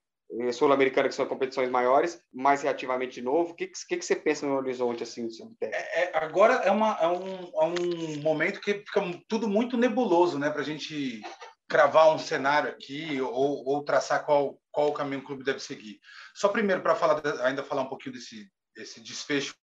eh, 0.41 0.53
Sul-Americana, 0.53 1.09
que 1.09 1.15
são 1.15 1.27
competições 1.27 1.71
maiores, 1.71 2.21
mais 2.33 2.63
reativamente 2.63 3.15
de 3.15 3.23
novo? 3.23 3.53
O 3.53 3.55
que, 3.55 3.67
que, 3.67 3.97
que 3.97 4.05
você 4.05 4.17
pensa 4.17 4.47
no 4.47 4.57
horizonte 4.57 5.03
assim 5.03 5.29
é, 5.61 6.03
é, 6.03 6.11
agora 6.15 6.55
é, 6.65 6.71
uma, 6.71 6.99
é, 7.01 7.07
um, 7.07 7.51
é 7.55 7.65
um 7.65 8.23
momento 8.23 8.61
que 8.61 8.75
fica 8.75 9.03
tudo 9.29 9.49
muito 9.49 9.77
nebuloso, 9.77 10.39
né, 10.39 10.51
para 10.51 10.63
a 10.63 10.65
gente 10.65 11.21
cravar 11.69 12.15
um 12.15 12.19
cenário 12.19 12.71
aqui 12.71 13.21
ou, 13.21 13.65
ou 13.67 13.85
traçar 13.85 14.25
qual, 14.25 14.59
qual 14.77 14.89
o 14.91 14.93
caminho 14.93 15.23
o 15.23 15.25
clube 15.25 15.43
deve 15.43 15.59
seguir. 15.59 15.99
Só 16.35 16.51
primeiro 16.51 16.83
para 16.83 16.95
falar 16.95 17.23
ainda 17.47 17.65
falar 17.65 17.81
um 17.81 17.89
pouquinho 17.89 18.15
desse 18.15 18.47
esse 18.77 19.01
desfecho 19.01 19.55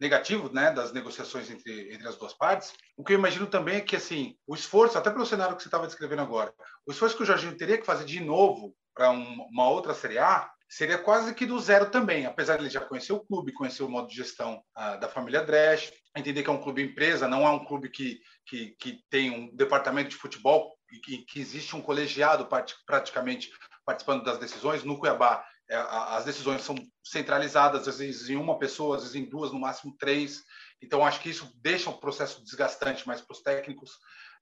negativo 0.00 0.52
né, 0.52 0.72
das 0.72 0.92
negociações 0.92 1.48
entre, 1.48 1.94
entre 1.94 2.08
as 2.08 2.16
duas 2.16 2.34
partes, 2.34 2.72
o 2.96 3.04
que 3.04 3.12
eu 3.12 3.18
imagino 3.18 3.46
também 3.46 3.76
é 3.76 3.80
que 3.80 3.94
assim 3.94 4.36
o 4.44 4.56
esforço, 4.56 4.98
até 4.98 5.08
pelo 5.08 5.24
cenário 5.24 5.54
que 5.54 5.62
você 5.62 5.68
estava 5.68 5.86
descrevendo 5.86 6.22
agora, 6.22 6.52
o 6.84 6.90
esforço 6.90 7.16
que 7.16 7.22
o 7.22 7.26
Jorginho 7.26 7.56
teria 7.56 7.78
que 7.78 7.86
fazer 7.86 8.04
de 8.04 8.18
novo 8.18 8.74
para 8.92 9.08
um, 9.12 9.46
uma 9.52 9.70
outra 9.70 9.94
Série 9.94 10.18
A 10.18 10.50
seria 10.68 10.98
quase 10.98 11.32
que 11.32 11.46
do 11.46 11.60
zero 11.60 11.90
também, 11.92 12.26
apesar 12.26 12.56
de 12.56 12.64
ele 12.64 12.70
já 12.70 12.80
conhecer 12.80 13.12
o 13.12 13.24
clube, 13.24 13.52
conhecer 13.52 13.84
o 13.84 13.88
modo 13.88 14.08
de 14.08 14.16
gestão 14.16 14.60
ah, 14.74 14.96
da 14.96 15.08
família 15.08 15.44
Dresch, 15.44 15.92
entender 16.16 16.42
que 16.42 16.50
é 16.50 16.52
um 16.52 16.60
clube 16.60 16.82
empresa, 16.82 17.28
não 17.28 17.46
é 17.46 17.50
um 17.50 17.64
clube 17.64 17.88
que, 17.88 18.18
que, 18.44 18.74
que 18.80 19.00
tem 19.08 19.30
um 19.30 19.54
departamento 19.54 20.10
de 20.10 20.16
futebol 20.16 20.76
e 20.92 20.98
que, 20.98 21.18
que 21.18 21.40
existe 21.40 21.76
um 21.76 21.80
colegiado 21.80 22.48
praticamente 22.84 23.48
participando 23.86 24.24
das 24.24 24.38
decisões. 24.38 24.82
No 24.82 24.98
Cuiabá, 24.98 25.46
é, 25.70 25.76
as 25.76 26.24
decisões 26.24 26.62
são 26.62 26.74
centralizadas, 27.02 27.86
às 27.86 27.98
vezes 27.98 28.28
em 28.28 28.36
uma 28.36 28.58
pessoa, 28.58 28.96
às 28.96 29.02
vezes 29.02 29.16
em 29.16 29.24
duas, 29.24 29.52
no 29.52 29.60
máximo 29.60 29.96
três. 29.96 30.42
Então, 30.82 31.04
acho 31.04 31.20
que 31.20 31.30
isso 31.30 31.50
deixa 31.62 31.88
um 31.88 31.98
processo 31.98 32.42
desgastante 32.44 33.06
mais 33.06 33.20
para 33.20 33.32
os 33.32 33.42
técnicos, 33.42 33.92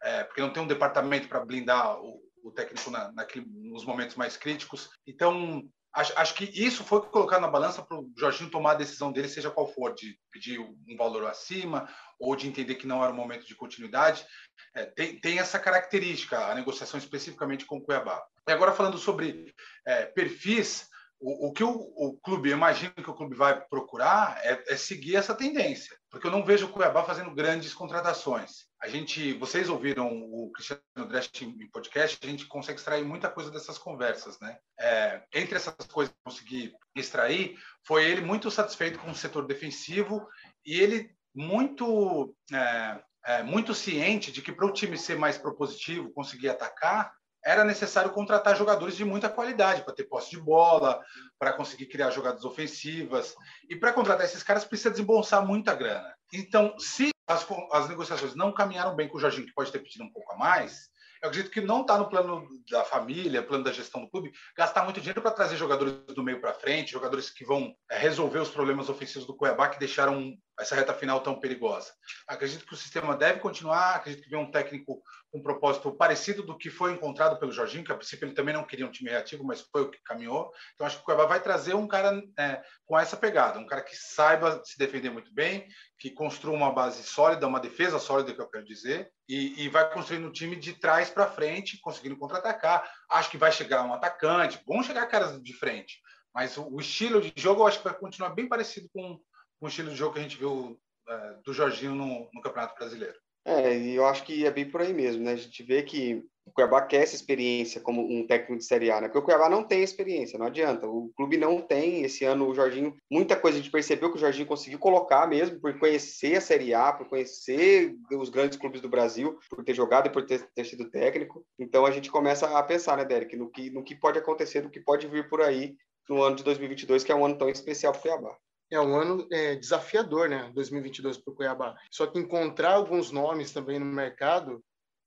é, 0.03 0.25
porque 0.25 0.41
não 0.41 0.53
tem 0.53 0.63
um 0.63 0.67
departamento 0.67 1.29
para 1.29 1.45
blindar 1.45 2.01
o, 2.01 2.21
o 2.43 2.51
técnico 2.51 2.91
na, 2.91 3.13
naquele, 3.13 3.47
nos 3.47 3.85
momentos 3.85 4.17
mais 4.17 4.37
críticos. 4.37 4.91
Então, 5.07 5.63
acho, 5.95 6.13
acho 6.19 6.35
que 6.35 6.45
isso 6.45 6.83
foi 6.83 7.01
colocado 7.03 7.41
na 7.41 7.49
balança 7.49 7.83
para 7.83 7.99
o 7.99 8.11
Jorginho 8.19 8.51
tomar 8.51 8.73
a 8.73 8.77
decisão 8.77 9.13
dele, 9.13 9.29
seja 9.29 9.51
qual 9.51 9.67
for, 9.67 9.95
de 9.95 10.19
pedir 10.31 10.59
um 10.59 10.97
valor 10.97 11.27
acima 11.27 11.89
ou 12.19 12.35
de 12.35 12.49
entender 12.49 12.75
que 12.75 12.87
não 12.87 13.03
era 13.03 13.13
um 13.13 13.17
momento 13.17 13.47
de 13.47 13.55
continuidade. 13.55 14.27
É, 14.75 14.87
tem, 14.87 15.21
tem 15.21 15.39
essa 15.39 15.59
característica, 15.59 16.39
a 16.39 16.55
negociação 16.55 16.99
especificamente 16.99 17.65
com 17.65 17.77
o 17.77 17.83
Cuiabá. 17.83 18.23
E 18.47 18.53
agora, 18.53 18.73
falando 18.73 18.99
sobre 18.99 19.55
é, 19.87 20.07
perfis, 20.07 20.89
o, 21.21 21.49
o 21.49 21.53
que 21.53 21.65
o, 21.65 21.71
o, 21.71 22.19
clube, 22.19 22.51
eu 22.51 22.57
imagino 22.57 22.93
que 22.93 23.09
o 23.09 23.15
clube 23.15 23.35
vai 23.35 23.59
procurar 23.67 24.39
é, 24.45 24.63
é, 24.69 24.77
seguir 24.77 25.17
essa 25.17 25.35
tendência, 25.35 25.97
porque 26.11 26.27
eu 26.27 26.31
não 26.31 26.45
vejo 26.45 26.67
o 26.67 26.69
Cuiabá 26.69 27.03
fazendo 27.05 27.35
grandes 27.35 27.73
contratações. 27.73 28.67
A 28.83 28.89
gente, 28.89 29.33
vocês 29.35 29.71
ouviram 29.71 30.09
o 30.09 30.51
Cristiano 30.53 30.83
Dresch 31.09 31.31
em 31.41 31.71
podcast, 31.71 32.19
a 32.23 32.27
gente 32.27 32.47
consegue 32.47 32.79
extrair 32.79 33.05
muita 33.05 33.31
coisa 33.31 33.51
dessas 33.51 33.79
conversas, 33.79 34.39
né? 34.41 34.59
É, 34.79 35.23
entre 35.33 35.57
essas 35.57 35.75
coisas 35.91 36.13
que 36.13 36.19
eu 36.19 36.33
consegui 36.33 36.75
extrair, 36.95 37.57
foi 37.87 38.05
ele 38.05 38.21
muito 38.21 38.51
satisfeito 38.51 38.99
com 38.99 39.11
o 39.11 39.15
setor 39.15 39.47
defensivo 39.47 40.29
e 40.67 40.79
ele 40.79 41.11
muito 41.35 42.37
é, 42.53 43.01
é, 43.25 43.43
muito 43.43 43.75
ciente 43.75 44.31
de 44.31 44.43
que 44.43 44.53
para 44.53 44.67
o 44.67 44.73
time 44.73 44.99
ser 44.99 45.17
mais 45.17 45.39
propositivo, 45.39 46.13
conseguir 46.13 46.51
atacar, 46.51 47.13
era 47.45 47.65
necessário 47.65 48.11
contratar 48.11 48.57
jogadores 48.57 48.97
de 48.97 49.05
muita 49.05 49.29
qualidade 49.29 49.83
para 49.83 49.95
ter 49.95 50.05
posse 50.05 50.31
de 50.31 50.41
bola, 50.41 51.01
para 51.39 51.53
conseguir 51.53 51.87
criar 51.87 52.11
jogadas 52.11 52.45
ofensivas. 52.45 53.35
E 53.69 53.77
para 53.77 53.93
contratar 53.93 54.25
esses 54.25 54.43
caras 54.43 54.65
precisa 54.65 54.91
desembolsar 54.91 55.47
muita 55.47 55.75
grana. 55.75 56.15
Então, 56.33 56.75
se 56.79 57.11
as, 57.27 57.47
as 57.73 57.89
negociações 57.89 58.35
não 58.35 58.53
caminharam 58.53 58.97
bem 58.97 59.09
com 59.09 59.19
o 59.19 59.21
Jorginho, 59.21 59.47
que 59.47 59.55
pode 59.55 59.71
ter 59.71 59.79
pedido 59.79 60.05
um 60.05 60.13
pouco 60.13 60.33
a 60.33 60.37
mais, 60.37 60.91
eu 61.25 61.29
acredito 61.29 61.51
que 61.51 61.63
não 61.63 61.81
está 61.81 61.97
no 61.97 62.11
plano 62.11 62.47
da 62.71 62.85
família, 62.85 63.43
plano 63.43 63.65
da 63.65 63.73
gestão 63.73 64.03
do 64.03 64.11
clube, 64.11 64.31
gastar 64.55 64.85
muito 64.85 65.01
dinheiro 65.01 65.23
para 65.23 65.31
trazer 65.31 65.57
jogadores 65.57 65.95
do 66.15 66.23
meio 66.23 66.39
para 66.39 66.53
frente, 66.53 66.93
jogadores 66.93 67.31
que 67.31 67.47
vão 67.47 67.75
é, 67.91 67.97
resolver 67.97 68.41
os 68.41 68.51
problemas 68.51 68.91
ofensivos 68.91 69.27
do 69.27 69.35
Cuiabá 69.35 69.71
que 69.71 69.79
deixaram 69.79 70.37
essa 70.61 70.75
reta 70.75 70.93
final 70.93 71.23
tão 71.23 71.41
perigosa. 71.41 71.91
Acredito 72.29 72.67
que 72.67 72.75
o 72.75 72.77
sistema 72.77 73.17
deve 73.17 73.41
continuar, 73.41 73.95
acredito 73.95 74.23
que 74.23 74.29
vem 74.29 74.39
um 74.39 74.51
técnico 74.51 75.03
um 75.35 75.43
propósito 75.43 75.91
parecido 75.93 76.43
do 76.43 76.57
que 76.57 76.71
foi 76.71 76.93
encontrado 76.93 77.39
pelo 77.39 77.53
Jorginho, 77.53 77.85
que 77.85 77.91
a 77.91 77.97
princípio 77.97 78.27
ele 78.27 78.35
também 78.35 78.55
não 78.55 78.65
queria 78.65 78.87
um 78.87 78.91
time 78.91 79.11
reativo, 79.11 79.45
mas 79.45 79.61
foi 79.61 79.83
o 79.83 79.91
que 79.91 80.03
caminhou. 80.05 80.51
Então 80.75 80.87
acho 80.87 80.97
que 80.97 81.03
o 81.03 81.05
Cuiabá 81.05 81.27
vai 81.27 81.41
trazer 81.41 81.75
um 81.75 81.89
cara 81.89 82.23
é, 82.39 82.63
com 82.87 82.99
essa 82.99 83.17
pegada, 83.17 83.59
um 83.59 83.67
cara 83.67 83.83
que 83.83 83.97
saiba 83.97 84.63
se 84.65 84.79
defender 84.79 85.11
muito 85.11 85.35
bem, 85.35 85.67
que 85.99 86.11
construa 86.11 86.57
uma 86.57 86.73
base 86.73 87.03
sólida, 87.03 87.47
uma 87.47 87.61
defesa 87.61 87.99
sólida, 87.99 88.33
que 88.33 88.41
eu 88.41 88.49
quero 88.49 88.65
dizer, 88.65 89.11
e, 89.29 89.65
e 89.65 89.69
vai 89.69 89.91
construindo 89.93 90.29
um 90.29 90.33
time 90.33 90.57
de 90.57 90.75
trás 90.75 91.11
para 91.11 91.31
frente, 91.31 91.81
conseguindo 91.81 92.17
contra-atacar. 92.17 92.89
Acho 93.11 93.31
que 93.31 93.39
vai 93.39 93.51
chegar 93.51 93.85
um 93.85 93.93
atacante, 93.93 94.61
vão 94.67 94.83
chegar 94.83 95.07
caras 95.07 95.43
de 95.43 95.53
frente, 95.53 96.01
mas 96.33 96.57
o, 96.57 96.69
o 96.69 96.81
estilo 96.81 97.21
de 97.21 97.33
jogo 97.37 97.63
eu 97.63 97.67
acho 97.67 97.79
que 97.79 97.85
vai 97.85 97.95
continuar 97.95 98.31
bem 98.31 98.49
parecido 98.49 98.89
com 98.93 99.21
com 99.65 99.67
o 99.67 99.69
estilo 99.69 99.91
de 99.91 99.97
jogo 99.97 100.13
que 100.13 100.21
a 100.21 100.23
gente 100.23 100.37
viu 100.37 100.79
é, 101.09 101.35
do 101.45 101.53
Jorginho 101.55 101.95
no, 101.95 102.29
no, 102.33 102.43
Campeonato 102.43 102.75
Brasileiro. 102.75 103.19
É, 103.45 103.77
e 103.77 103.95
eu 103.95 104.07
acho 104.07 104.25
que 104.25 104.47
é 104.47 104.51
bem 104.51 104.69
por 104.69 104.81
aí 104.81 104.93
mesmo, 104.93 105.23
né? 105.23 105.33
A 105.33 105.37
gente 105.37 105.63
vê 105.63 105.83
que 105.83 106.25
o 106.47 106.53
Cuiabá 106.53 106.81
quer 106.83 107.03
essa 107.03 107.15
experiência 107.15 107.81
como 107.81 108.03
um 108.03 108.27
técnico 108.27 108.57
de 108.57 108.65
Série 108.65 108.91
A, 108.91 109.01
né? 109.01 109.09
Porque 109.09 109.19
o 109.19 109.23
Cuiabá 109.23 109.51
não 109.51 109.63
tem 109.63 109.83
experiência, 109.83 110.39
não 110.39 110.47
adianta. 110.47 110.87
O 110.87 111.11
clube 111.15 111.37
não 111.37 111.61
tem. 111.61 112.03
Esse 112.03 112.25
ano 112.25 112.49
o 112.49 112.55
Jorginho, 112.55 112.95
muita 113.11 113.37
coisa 113.37 113.59
a 113.59 113.61
gente 113.61 113.71
percebeu 113.71 114.11
que 114.11 114.17
o 114.17 114.21
Jorginho 114.21 114.47
conseguiu 114.47 114.79
colocar 114.79 115.27
mesmo 115.27 115.61
por 115.61 115.79
conhecer 115.79 116.37
a 116.37 116.41
Série 116.41 116.73
A, 116.73 116.93
por 116.93 117.07
conhecer 117.07 117.95
os 118.13 118.31
grandes 118.31 118.59
clubes 118.59 118.81
do 118.81 118.89
Brasil, 118.89 119.39
por 119.51 119.63
ter 119.63 119.75
jogado 119.75 120.07
e 120.07 120.11
por 120.11 120.25
ter, 120.25 120.49
ter 120.55 120.65
sido 120.65 120.91
técnico. 120.91 121.45
Então 121.59 121.85
a 121.85 121.91
gente 121.91 122.11
começa 122.11 122.59
a 122.59 122.63
pensar, 122.63 122.97
né, 122.97 123.05
Derek, 123.05 123.37
no 123.37 123.51
que, 123.51 123.71
no 123.71 123.85
que 123.85 123.95
pode 123.95 124.19
acontecer, 124.19 124.63
no 124.63 124.71
que 124.71 124.81
pode 124.81 125.07
vir 125.07 125.29
por 125.29 125.43
aí 125.43 125.77
no 126.09 126.23
ano 126.23 126.37
de 126.37 126.45
2022, 126.45 127.05
que 127.05 127.13
é 127.13 127.15
um 127.15 127.25
ano 127.25 127.37
tão 127.37 127.49
especial 127.49 127.93
para 127.93 127.99
o 127.99 128.03
Cuiabá 128.03 128.37
é 128.75 128.81
um 128.81 128.97
ano 128.97 129.27
é, 129.31 129.55
desafiador, 129.55 130.29
né? 130.29 130.51
2022 130.55 131.19
para 131.19 131.33
o 131.33 131.35
Cuiabá. 131.35 131.77
Só 131.91 132.07
que 132.07 132.19
encontrar 132.19 132.73
alguns 132.73 133.11
nomes 133.11 133.53
também 133.53 133.79
no 133.79 133.87
mercado 133.87 134.63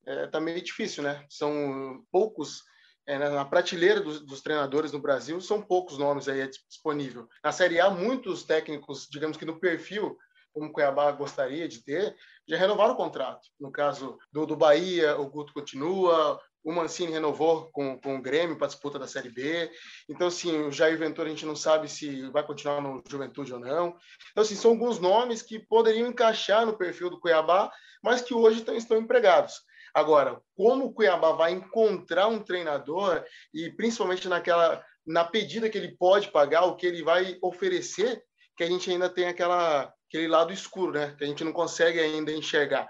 é, 0.06 0.28
tá 0.28 0.40
meio 0.40 0.62
difícil, 0.62 1.04
né? 1.04 1.26
São 1.30 2.02
poucos 2.12 2.64
é, 3.06 3.18
na 3.18 3.44
prateleira 3.46 4.00
dos, 4.00 4.22
dos, 4.26 4.42
treinadores 4.42 4.92
no 4.92 5.00
Brasil 5.00 5.40
são 5.42 5.62
poucos 5.62 5.98
nomes 5.98 6.28
aí 6.28 6.48
disponível. 6.70 7.28
Na 7.44 7.52
Série 7.52 7.80
A, 7.80 7.90
muitos 7.90 8.44
técnicos, 8.44 9.08
digamos 9.10 9.38
que 9.38 9.46
no 9.46 9.60
perfil 9.60 10.18
como 10.58 10.70
o 10.70 10.74
Cuiabá 10.74 11.12
gostaria 11.12 11.68
de 11.68 11.84
ter, 11.84 12.16
já 12.48 12.58
renovaram 12.58 12.94
o 12.94 12.98
contrato. 12.98 13.48
No 13.60 13.72
caso 13.72 14.18
do, 14.32 14.46
do 14.46 14.56
Bahia, 14.56 15.16
o 15.20 15.30
Guto 15.30 15.54
continua, 15.54 16.42
o 16.68 16.74
Mancini 16.74 17.14
renovou 17.14 17.70
com, 17.72 17.98
com 17.98 18.18
o 18.18 18.22
Grêmio 18.22 18.58
para 18.58 18.66
a 18.66 18.70
disputa 18.70 19.00
da 19.00 19.08
Série 19.08 19.30
B. 19.30 19.72
Então, 20.10 20.28
assim, 20.28 20.64
o 20.64 20.70
Jair 20.70 20.98
Ventura 20.98 21.30
a 21.30 21.32
gente 21.32 21.46
não 21.46 21.56
sabe 21.56 21.88
se 21.88 22.30
vai 22.30 22.46
continuar 22.46 22.82
no 22.82 23.02
Juventude 23.10 23.54
ou 23.54 23.60
não. 23.60 23.96
Então, 24.32 24.44
assim, 24.44 24.54
são 24.54 24.72
alguns 24.72 25.00
nomes 25.00 25.42
que 25.42 25.60
poderiam 25.60 26.10
encaixar 26.10 26.66
no 26.66 26.78
perfil 26.78 27.10
do 27.10 27.22
Cuiabá, 27.22 27.72
mas 28.04 28.22
que 28.22 28.34
hoje 28.34 28.60
estão, 28.60 28.76
estão 28.76 28.98
empregados. 28.98 29.62
Agora, 29.94 30.42
como 30.58 30.88
o 30.88 30.94
Cuiabá 30.94 31.32
vai 31.32 31.54
encontrar 31.54 32.28
um 32.28 32.44
treinador 32.44 33.24
e 33.54 33.72
principalmente 33.72 34.28
naquela 34.28 34.84
na 35.06 35.24
pedida 35.24 35.70
que 35.70 35.78
ele 35.78 35.96
pode 35.98 36.30
pagar, 36.32 36.66
o 36.66 36.76
que 36.76 36.86
ele 36.86 37.02
vai 37.02 37.38
oferecer, 37.42 38.22
que 38.58 38.64
a 38.66 38.68
gente 38.68 38.92
ainda 38.92 39.10
tem 39.10 39.30
aquela 39.30 39.94
aquele 40.10 40.28
lado 40.28 40.52
escuro, 40.52 40.92
né? 40.92 41.16
Que 41.18 41.24
a 41.24 41.28
gente 41.28 41.46
não 41.46 41.54
consegue 41.54 41.98
ainda 41.98 42.30
enxergar. 42.30 42.90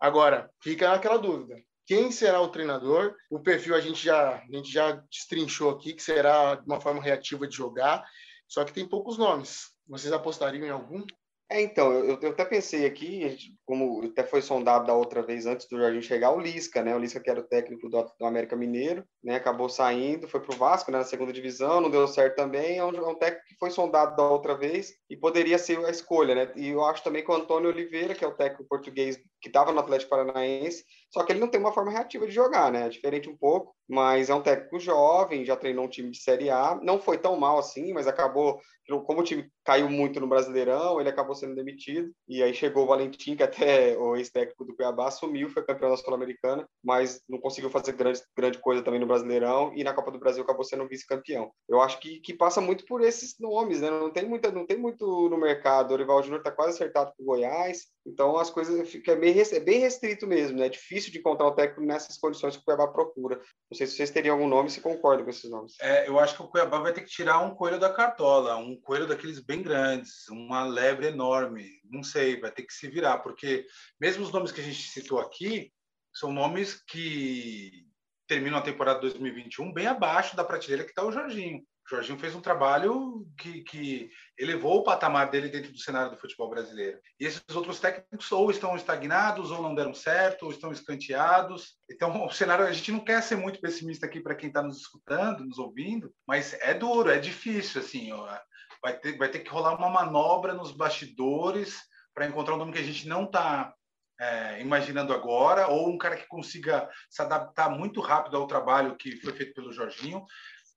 Agora, 0.00 0.50
fica 0.60 0.92
aquela 0.92 1.18
dúvida 1.18 1.54
quem 1.86 2.10
será 2.10 2.40
o 2.40 2.48
treinador. 2.48 3.14
O 3.30 3.40
perfil 3.40 3.74
a 3.74 3.80
gente 3.80 4.04
já, 4.04 4.36
a 4.36 4.54
gente 4.56 4.70
já 4.70 4.92
destrinchou 5.10 5.70
aqui, 5.70 5.92
que 5.94 6.02
será 6.02 6.62
uma 6.66 6.80
forma 6.80 7.02
reativa 7.02 7.46
de 7.46 7.56
jogar, 7.56 8.04
só 8.48 8.64
que 8.64 8.72
tem 8.72 8.88
poucos 8.88 9.18
nomes. 9.18 9.70
Vocês 9.86 10.12
apostariam 10.12 10.66
em 10.66 10.70
algum? 10.70 11.04
É, 11.52 11.60
então, 11.60 11.92
eu, 11.92 12.18
eu 12.22 12.30
até 12.30 12.46
pensei 12.46 12.86
aqui, 12.86 13.36
como 13.66 14.02
até 14.06 14.24
foi 14.24 14.40
sondado 14.40 14.86
da 14.86 14.94
outra 14.94 15.20
vez 15.20 15.44
antes 15.44 15.68
do 15.68 15.76
Jorginho 15.76 16.02
chegar, 16.02 16.30
o 16.30 16.40
Lisca, 16.40 16.82
né? 16.82 16.96
O 16.96 16.98
Lisca 16.98 17.20
que 17.20 17.28
era 17.28 17.40
o 17.40 17.46
técnico 17.46 17.90
do, 17.90 18.02
do 18.18 18.24
América 18.24 18.56
Mineiro, 18.56 19.04
né? 19.22 19.36
Acabou 19.36 19.68
saindo, 19.68 20.26
foi 20.26 20.40
para 20.40 20.54
o 20.54 20.56
Vasco, 20.56 20.90
né? 20.90 20.96
Na 20.96 21.04
segunda 21.04 21.30
divisão, 21.30 21.82
não 21.82 21.90
deu 21.90 22.08
certo 22.08 22.36
também. 22.36 22.78
É 22.78 22.84
um, 22.84 22.94
é 22.94 23.06
um, 23.06 23.14
técnico 23.14 23.46
que 23.46 23.56
foi 23.58 23.70
sondado 23.70 24.16
da 24.16 24.26
outra 24.26 24.56
vez 24.56 24.94
e 25.10 25.16
poderia 25.16 25.58
ser 25.58 25.84
a 25.84 25.90
escolha, 25.90 26.34
né? 26.34 26.52
E 26.56 26.68
eu 26.68 26.82
acho 26.86 27.04
também 27.04 27.22
que 27.22 27.30
o 27.30 27.34
Antônio 27.34 27.68
Oliveira, 27.68 28.14
que 28.14 28.24
é 28.24 28.28
o 28.28 28.34
técnico 28.34 28.64
português 28.64 29.18
que 29.38 29.50
estava 29.50 29.72
no 29.72 29.80
Atlético 29.80 30.08
Paranaense, 30.08 30.82
só 31.12 31.22
que 31.22 31.32
ele 31.32 31.40
não 31.40 31.48
tem 31.48 31.60
uma 31.60 31.72
forma 31.72 31.90
reativa 31.90 32.26
de 32.26 32.32
jogar, 32.32 32.72
né? 32.72 32.86
É 32.86 32.88
diferente 32.88 33.28
um 33.28 33.36
pouco, 33.36 33.74
mas 33.86 34.30
é 34.30 34.34
um 34.34 34.40
técnico 34.40 34.80
jovem, 34.80 35.44
já 35.44 35.54
treinou 35.54 35.84
um 35.84 35.88
time 35.88 36.10
de 36.10 36.18
Série 36.18 36.48
A, 36.48 36.80
não 36.82 36.98
foi 36.98 37.18
tão 37.18 37.38
mal 37.38 37.58
assim, 37.58 37.92
mas 37.92 38.06
acabou, 38.06 38.58
como 39.04 39.20
o 39.20 39.22
time 39.22 39.46
caiu 39.62 39.90
muito 39.90 40.18
no 40.18 40.26
Brasileirão, 40.26 40.98
ele 40.98 41.10
acabou 41.10 41.34
sendo 41.34 41.54
demitido, 41.54 42.10
e 42.26 42.42
aí 42.42 42.54
chegou 42.54 42.84
o 42.84 42.86
Valentim, 42.86 43.36
que 43.36 43.42
até 43.42 43.94
o 44.00 44.16
ex-técnico 44.16 44.64
do 44.64 44.74
Cuiabá 44.74 45.08
assumiu, 45.08 45.50
foi 45.50 45.62
campeão 45.62 45.90
da 45.90 45.98
Sul-Americana, 45.98 46.66
mas 46.82 47.20
não 47.28 47.38
conseguiu 47.38 47.68
fazer 47.68 47.92
grande, 47.92 48.22
grande 48.34 48.58
coisa 48.58 48.82
também 48.82 48.98
no 48.98 49.06
Brasileirão, 49.06 49.70
e 49.76 49.84
na 49.84 49.92
Copa 49.92 50.10
do 50.10 50.18
Brasil 50.18 50.42
acabou 50.42 50.64
sendo 50.64 50.88
vice-campeão. 50.88 51.52
Eu 51.68 51.82
acho 51.82 52.00
que, 52.00 52.20
que 52.20 52.32
passa 52.32 52.58
muito 52.58 52.86
por 52.86 53.02
esses 53.02 53.38
nomes, 53.38 53.82
né? 53.82 53.90
Não 53.90 54.10
tem, 54.10 54.26
muita, 54.26 54.50
não 54.50 54.66
tem 54.66 54.78
muito 54.78 55.28
no 55.28 55.36
mercado. 55.36 55.90
O 55.90 55.94
Orival 55.94 56.22
Júnior 56.22 56.38
está 56.38 56.50
quase 56.50 56.70
acertado 56.70 57.12
com 57.14 57.22
o 57.22 57.26
Goiás, 57.26 57.82
então 58.04 58.36
as 58.36 58.50
coisas 58.50 58.88
ficam 58.88 59.18
bem, 59.18 59.34
é 59.38 59.60
bem 59.60 59.78
restrito 59.78 60.26
mesmo, 60.26 60.58
né? 60.58 60.66
É 60.66 60.68
difícil 60.68 61.12
de 61.12 61.18
encontrar 61.18 61.46
o 61.46 61.54
técnico 61.54 61.82
nessas 61.82 62.18
condições 62.18 62.56
que 62.56 62.62
o 62.62 62.64
Cuiabá 62.64 62.88
procura. 62.88 63.36
Não 63.36 63.76
sei 63.76 63.86
se 63.86 63.94
vocês 63.94 64.10
teriam 64.10 64.34
algum 64.34 64.48
nome, 64.48 64.70
se 64.70 64.80
concordam 64.80 65.24
com 65.24 65.30
esses 65.30 65.48
nomes. 65.48 65.74
É, 65.80 66.08
eu 66.08 66.18
acho 66.18 66.36
que 66.36 66.42
o 66.42 66.48
Cuiabá 66.48 66.80
vai 66.80 66.92
ter 66.92 67.02
que 67.02 67.10
tirar 67.10 67.38
um 67.40 67.54
coelho 67.54 67.78
da 67.78 67.92
cartola, 67.92 68.56
um 68.56 68.76
coelho 68.80 69.06
daqueles 69.06 69.38
bem 69.40 69.62
grandes, 69.62 70.28
uma 70.28 70.64
lebre 70.64 71.06
enorme. 71.06 71.80
Não 71.84 72.02
sei, 72.02 72.40
vai 72.40 72.50
ter 72.50 72.64
que 72.64 72.74
se 72.74 72.88
virar, 72.88 73.18
porque 73.18 73.64
mesmo 74.00 74.24
os 74.24 74.32
nomes 74.32 74.50
que 74.50 74.60
a 74.60 74.64
gente 74.64 74.82
citou 74.88 75.20
aqui 75.20 75.72
são 76.12 76.32
nomes 76.32 76.82
que 76.82 77.86
terminam 78.26 78.58
a 78.58 78.62
temporada 78.62 79.00
2021 79.00 79.72
bem 79.72 79.86
abaixo 79.86 80.36
da 80.36 80.44
prateleira 80.44 80.84
que 80.84 80.90
está 80.90 81.04
o 81.04 81.12
Jorginho. 81.12 81.62
O 81.84 81.90
Jorginho 81.94 82.18
fez 82.18 82.34
um 82.34 82.40
trabalho 82.40 83.26
que, 83.36 83.62
que 83.62 84.10
elevou 84.38 84.78
o 84.78 84.84
patamar 84.84 85.30
dele 85.30 85.48
dentro 85.48 85.72
do 85.72 85.78
cenário 85.78 86.12
do 86.12 86.16
futebol 86.16 86.48
brasileiro. 86.48 86.98
E 87.18 87.26
esses 87.26 87.42
outros 87.54 87.80
técnicos 87.80 88.30
ou 88.30 88.50
estão 88.50 88.76
estagnados, 88.76 89.50
ou 89.50 89.60
não 89.60 89.74
deram 89.74 89.92
certo, 89.92 90.44
ou 90.44 90.52
estão 90.52 90.70
escanteados. 90.72 91.76
Então, 91.90 92.24
o 92.24 92.30
cenário, 92.30 92.64
a 92.64 92.72
gente 92.72 92.92
não 92.92 93.00
quer 93.00 93.22
ser 93.22 93.36
muito 93.36 93.60
pessimista 93.60 94.06
aqui 94.06 94.20
para 94.20 94.34
quem 94.34 94.48
está 94.48 94.62
nos 94.62 94.78
escutando, 94.78 95.44
nos 95.44 95.58
ouvindo, 95.58 96.12
mas 96.26 96.54
é 96.60 96.72
duro, 96.72 97.10
é 97.10 97.18
difícil, 97.18 97.80
assim, 97.80 98.12
ó, 98.12 98.38
vai, 98.82 98.98
ter, 98.98 99.18
vai 99.18 99.28
ter 99.28 99.40
que 99.40 99.50
rolar 99.50 99.76
uma 99.76 99.90
manobra 99.90 100.54
nos 100.54 100.72
bastidores 100.72 101.80
para 102.14 102.26
encontrar 102.26 102.54
um 102.54 102.58
nome 102.58 102.72
que 102.72 102.78
a 102.78 102.84
gente 102.84 103.08
não 103.08 103.24
está 103.24 103.74
é, 104.20 104.60
imaginando 104.60 105.12
agora, 105.12 105.66
ou 105.68 105.88
um 105.88 105.98
cara 105.98 106.16
que 106.16 106.28
consiga 106.28 106.88
se 107.10 107.20
adaptar 107.20 107.70
muito 107.70 108.00
rápido 108.00 108.36
ao 108.36 108.46
trabalho 108.46 108.96
que 108.96 109.16
foi 109.16 109.32
feito 109.32 109.54
pelo 109.54 109.72
Jorginho. 109.72 110.24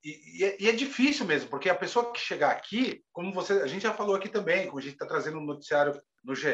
E, 0.06 0.44
é, 0.44 0.56
e, 0.60 0.70
é, 0.70 0.72
difícil 0.72 1.26
mesmo, 1.26 1.50
porque 1.50 1.68
a 1.68 1.74
pessoa 1.74 2.14
que 2.14 2.20
chegar 2.20 2.52
aqui, 2.52 3.04
como 3.12 3.34
você, 3.34 3.54
a 3.54 3.66
gente 3.66 3.82
já 3.82 3.92
falou 3.92 4.16
aqui 4.16 4.30
também, 4.30 4.68
como 4.68 4.78
a 4.78 4.82
gente 4.82 4.94
está 4.94 5.08
trazendo 5.08 5.40
um 5.40 5.46
noticiário 5.46 6.00
no 6.24 6.36
GE, 6.36 6.48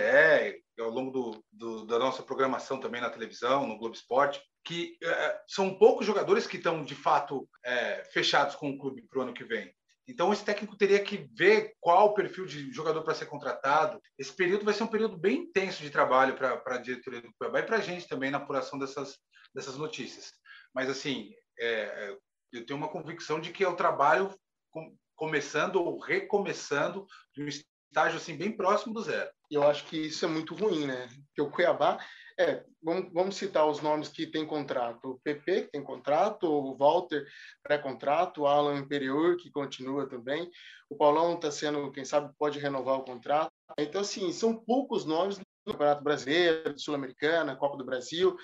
ao 0.79 0.89
longo 0.89 1.11
do, 1.11 1.43
do, 1.51 1.85
da 1.85 1.99
nossa 1.99 2.23
programação 2.23 2.79
também 2.79 3.01
na 3.01 3.09
televisão, 3.09 3.67
no 3.67 3.77
Globo 3.77 3.93
Esporte, 3.93 4.41
que 4.63 4.95
é, 5.03 5.41
são 5.49 5.77
poucos 5.77 6.07
jogadores 6.07 6.47
que 6.47 6.55
estão 6.55 6.81
de 6.81 6.95
fato 6.95 7.45
é, 7.65 8.05
fechados 8.13 8.55
com 8.55 8.69
o 8.69 8.77
clube 8.77 9.05
para 9.09 9.19
o 9.19 9.21
ano 9.23 9.33
que 9.33 9.43
vem. 9.43 9.69
Então, 10.07 10.31
esse 10.31 10.45
técnico 10.45 10.77
teria 10.77 11.03
que 11.03 11.27
ver 11.33 11.73
qual 11.81 12.07
o 12.07 12.13
perfil 12.13 12.45
de 12.45 12.71
jogador 12.71 13.03
para 13.03 13.13
ser 13.13 13.25
contratado. 13.25 14.01
Esse 14.17 14.33
período 14.33 14.63
vai 14.63 14.73
ser 14.73 14.83
um 14.83 14.87
período 14.87 15.17
bem 15.17 15.39
intenso 15.39 15.83
de 15.83 15.89
trabalho 15.89 16.35
para 16.35 16.61
a 16.65 16.77
diretoria 16.77 17.21
do 17.21 17.33
Cuiabá 17.37 17.59
e 17.59 17.63
para 17.63 17.77
a 17.77 17.81
gente 17.81 18.07
também 18.07 18.31
na 18.31 18.37
apuração 18.37 18.79
dessas, 18.79 19.17
dessas 19.53 19.75
notícias. 19.75 20.31
Mas, 20.73 20.89
assim, 20.89 21.31
é, 21.59 22.15
eu 22.51 22.65
tenho 22.65 22.77
uma 22.77 22.89
convicção 22.89 23.39
de 23.39 23.51
que 23.51 23.63
é 23.63 23.67
o 23.67 23.75
trabalho 23.75 24.33
com, 24.69 24.95
começando 25.15 25.75
ou 25.77 25.99
recomeçando 25.99 27.05
de 27.33 27.43
um 27.43 27.47
estágio 27.47 28.17
assim 28.17 28.35
bem 28.35 28.51
próximo 28.51 28.93
do 28.93 29.01
zero. 29.01 29.29
Eu 29.49 29.63
acho 29.63 29.85
que 29.85 29.97
isso 29.97 30.25
é 30.25 30.27
muito 30.27 30.55
ruim, 30.55 30.85
né? 30.85 31.09
Porque 31.27 31.41
o 31.41 31.51
Cuiabá, 31.51 31.99
é, 32.39 32.63
vamos, 32.81 33.11
vamos 33.13 33.35
citar 33.35 33.67
os 33.67 33.81
nomes 33.81 34.07
que 34.07 34.25
tem 34.25 34.45
contrato. 34.45 35.11
O 35.11 35.19
PP, 35.19 35.63
que 35.63 35.71
tem 35.71 35.83
contrato, 35.83 36.47
o 36.47 36.75
Walter, 36.75 37.25
pré-contrato, 37.61 38.41
o 38.41 38.47
Alan 38.47 38.79
Imperior, 38.79 39.37
que 39.37 39.51
continua 39.51 40.07
também. 40.07 40.49
O 40.89 40.95
Paulão 40.95 41.35
está 41.35 41.51
sendo, 41.51 41.91
quem 41.91 42.05
sabe, 42.05 42.33
pode 42.37 42.59
renovar 42.59 42.95
o 42.95 43.03
contrato. 43.03 43.51
Então, 43.77 44.01
assim, 44.01 44.31
são 44.31 44.55
poucos 44.55 45.05
nomes 45.05 45.39
Campeonato 45.65 46.03
Brasileiro, 46.03 46.77
Sul-Americana, 46.77 47.55
Copa 47.55 47.77
do 47.77 47.85
Brasil. 47.85 48.35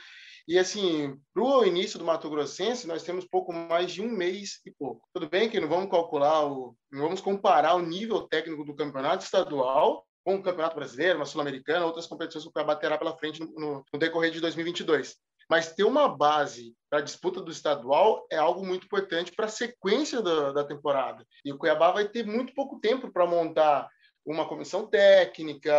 E 0.47 0.57
assim, 0.57 1.19
para 1.33 1.43
o 1.43 1.65
início 1.65 1.99
do 1.99 2.05
Mato 2.05 2.29
Grossense, 2.29 2.87
nós 2.87 3.03
temos 3.03 3.25
pouco 3.25 3.51
mais 3.51 3.91
de 3.91 4.01
um 4.01 4.09
mês 4.09 4.61
e 4.65 4.71
pouco. 4.71 5.05
Tudo 5.13 5.29
bem 5.29 5.49
que 5.49 5.59
não 5.59 5.67
vamos 5.67 5.91
calcular, 5.91 6.45
o, 6.45 6.73
não 6.89 7.03
vamos 7.03 7.19
comparar 7.19 7.75
o 7.75 7.81
nível 7.81 8.21
técnico 8.21 8.63
do 8.63 8.75
campeonato 8.75 9.25
estadual 9.25 10.05
com 10.23 10.35
o 10.35 10.43
Campeonato 10.43 10.75
Brasileiro, 10.75 11.19
uma 11.19 11.25
Sul-Americana, 11.25 11.85
outras 11.85 12.05
competições 12.05 12.43
que 12.43 12.49
o 12.49 12.51
Cuiabá 12.53 12.75
terá 12.75 12.97
pela 12.97 13.17
frente 13.17 13.39
no, 13.39 13.47
no, 13.55 13.85
no 13.93 13.99
decorrer 13.99 14.31
de 14.31 14.39
2022. 14.39 15.15
Mas 15.49 15.73
ter 15.73 15.83
uma 15.83 16.09
base 16.09 16.73
para 16.89 16.99
a 16.99 17.01
disputa 17.01 17.41
do 17.41 17.51
estadual 17.51 18.25
é 18.29 18.37
algo 18.37 18.65
muito 18.65 18.85
importante 18.85 19.31
para 19.31 19.45
a 19.45 19.49
sequência 19.49 20.21
da, 20.21 20.51
da 20.51 20.63
temporada. 20.65 21.25
E 21.45 21.51
o 21.51 21.57
Cuiabá 21.57 21.91
vai 21.91 22.07
ter 22.07 22.25
muito 22.25 22.53
pouco 22.53 22.79
tempo 22.79 23.11
para 23.11 23.25
montar 23.25 23.87
uma 24.31 24.47
comissão 24.47 24.85
técnica, 24.85 25.73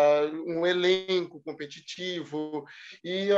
um 0.47 0.67
elenco 0.67 1.43
competitivo. 1.43 2.65
E 3.05 3.29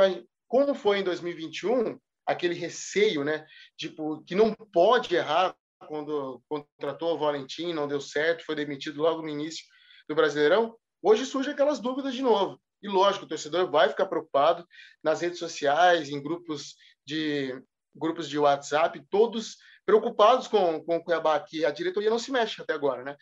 como 0.47 0.73
foi 0.73 0.99
em 0.99 1.03
2021, 1.03 1.99
aquele 2.25 2.55
receio, 2.55 3.23
né, 3.23 3.45
tipo, 3.77 4.23
que 4.23 4.35
não 4.35 4.53
pode 4.53 5.13
errar 5.13 5.55
quando 5.87 6.41
contratou 6.47 7.15
o 7.15 7.17
Valentim, 7.17 7.73
não 7.73 7.87
deu 7.87 7.99
certo, 7.99 8.45
foi 8.45 8.55
demitido 8.55 9.01
logo 9.01 9.21
no 9.21 9.29
início 9.29 9.65
do 10.07 10.15
Brasileirão, 10.15 10.77
hoje 11.01 11.25
surgem 11.25 11.53
aquelas 11.53 11.79
dúvidas 11.79 12.13
de 12.13 12.21
novo. 12.21 12.61
E 12.81 12.87
lógico, 12.87 13.25
o 13.25 13.27
torcedor 13.27 13.69
vai 13.69 13.89
ficar 13.89 14.05
preocupado 14.05 14.65
nas 15.03 15.21
redes 15.21 15.39
sociais, 15.39 16.09
em 16.09 16.21
grupos 16.21 16.75
de 17.05 17.61
grupos 17.93 18.29
de 18.29 18.39
WhatsApp, 18.39 19.03
todos 19.09 19.57
preocupados 19.85 20.47
com, 20.47 20.83
com 20.83 20.97
o 20.97 21.03
Cuiabá, 21.03 21.39
que 21.39 21.65
a 21.65 21.71
diretoria 21.71 22.09
não 22.09 22.19
se 22.19 22.31
mexe 22.31 22.61
até 22.61 22.73
agora, 22.73 23.03
né? 23.03 23.17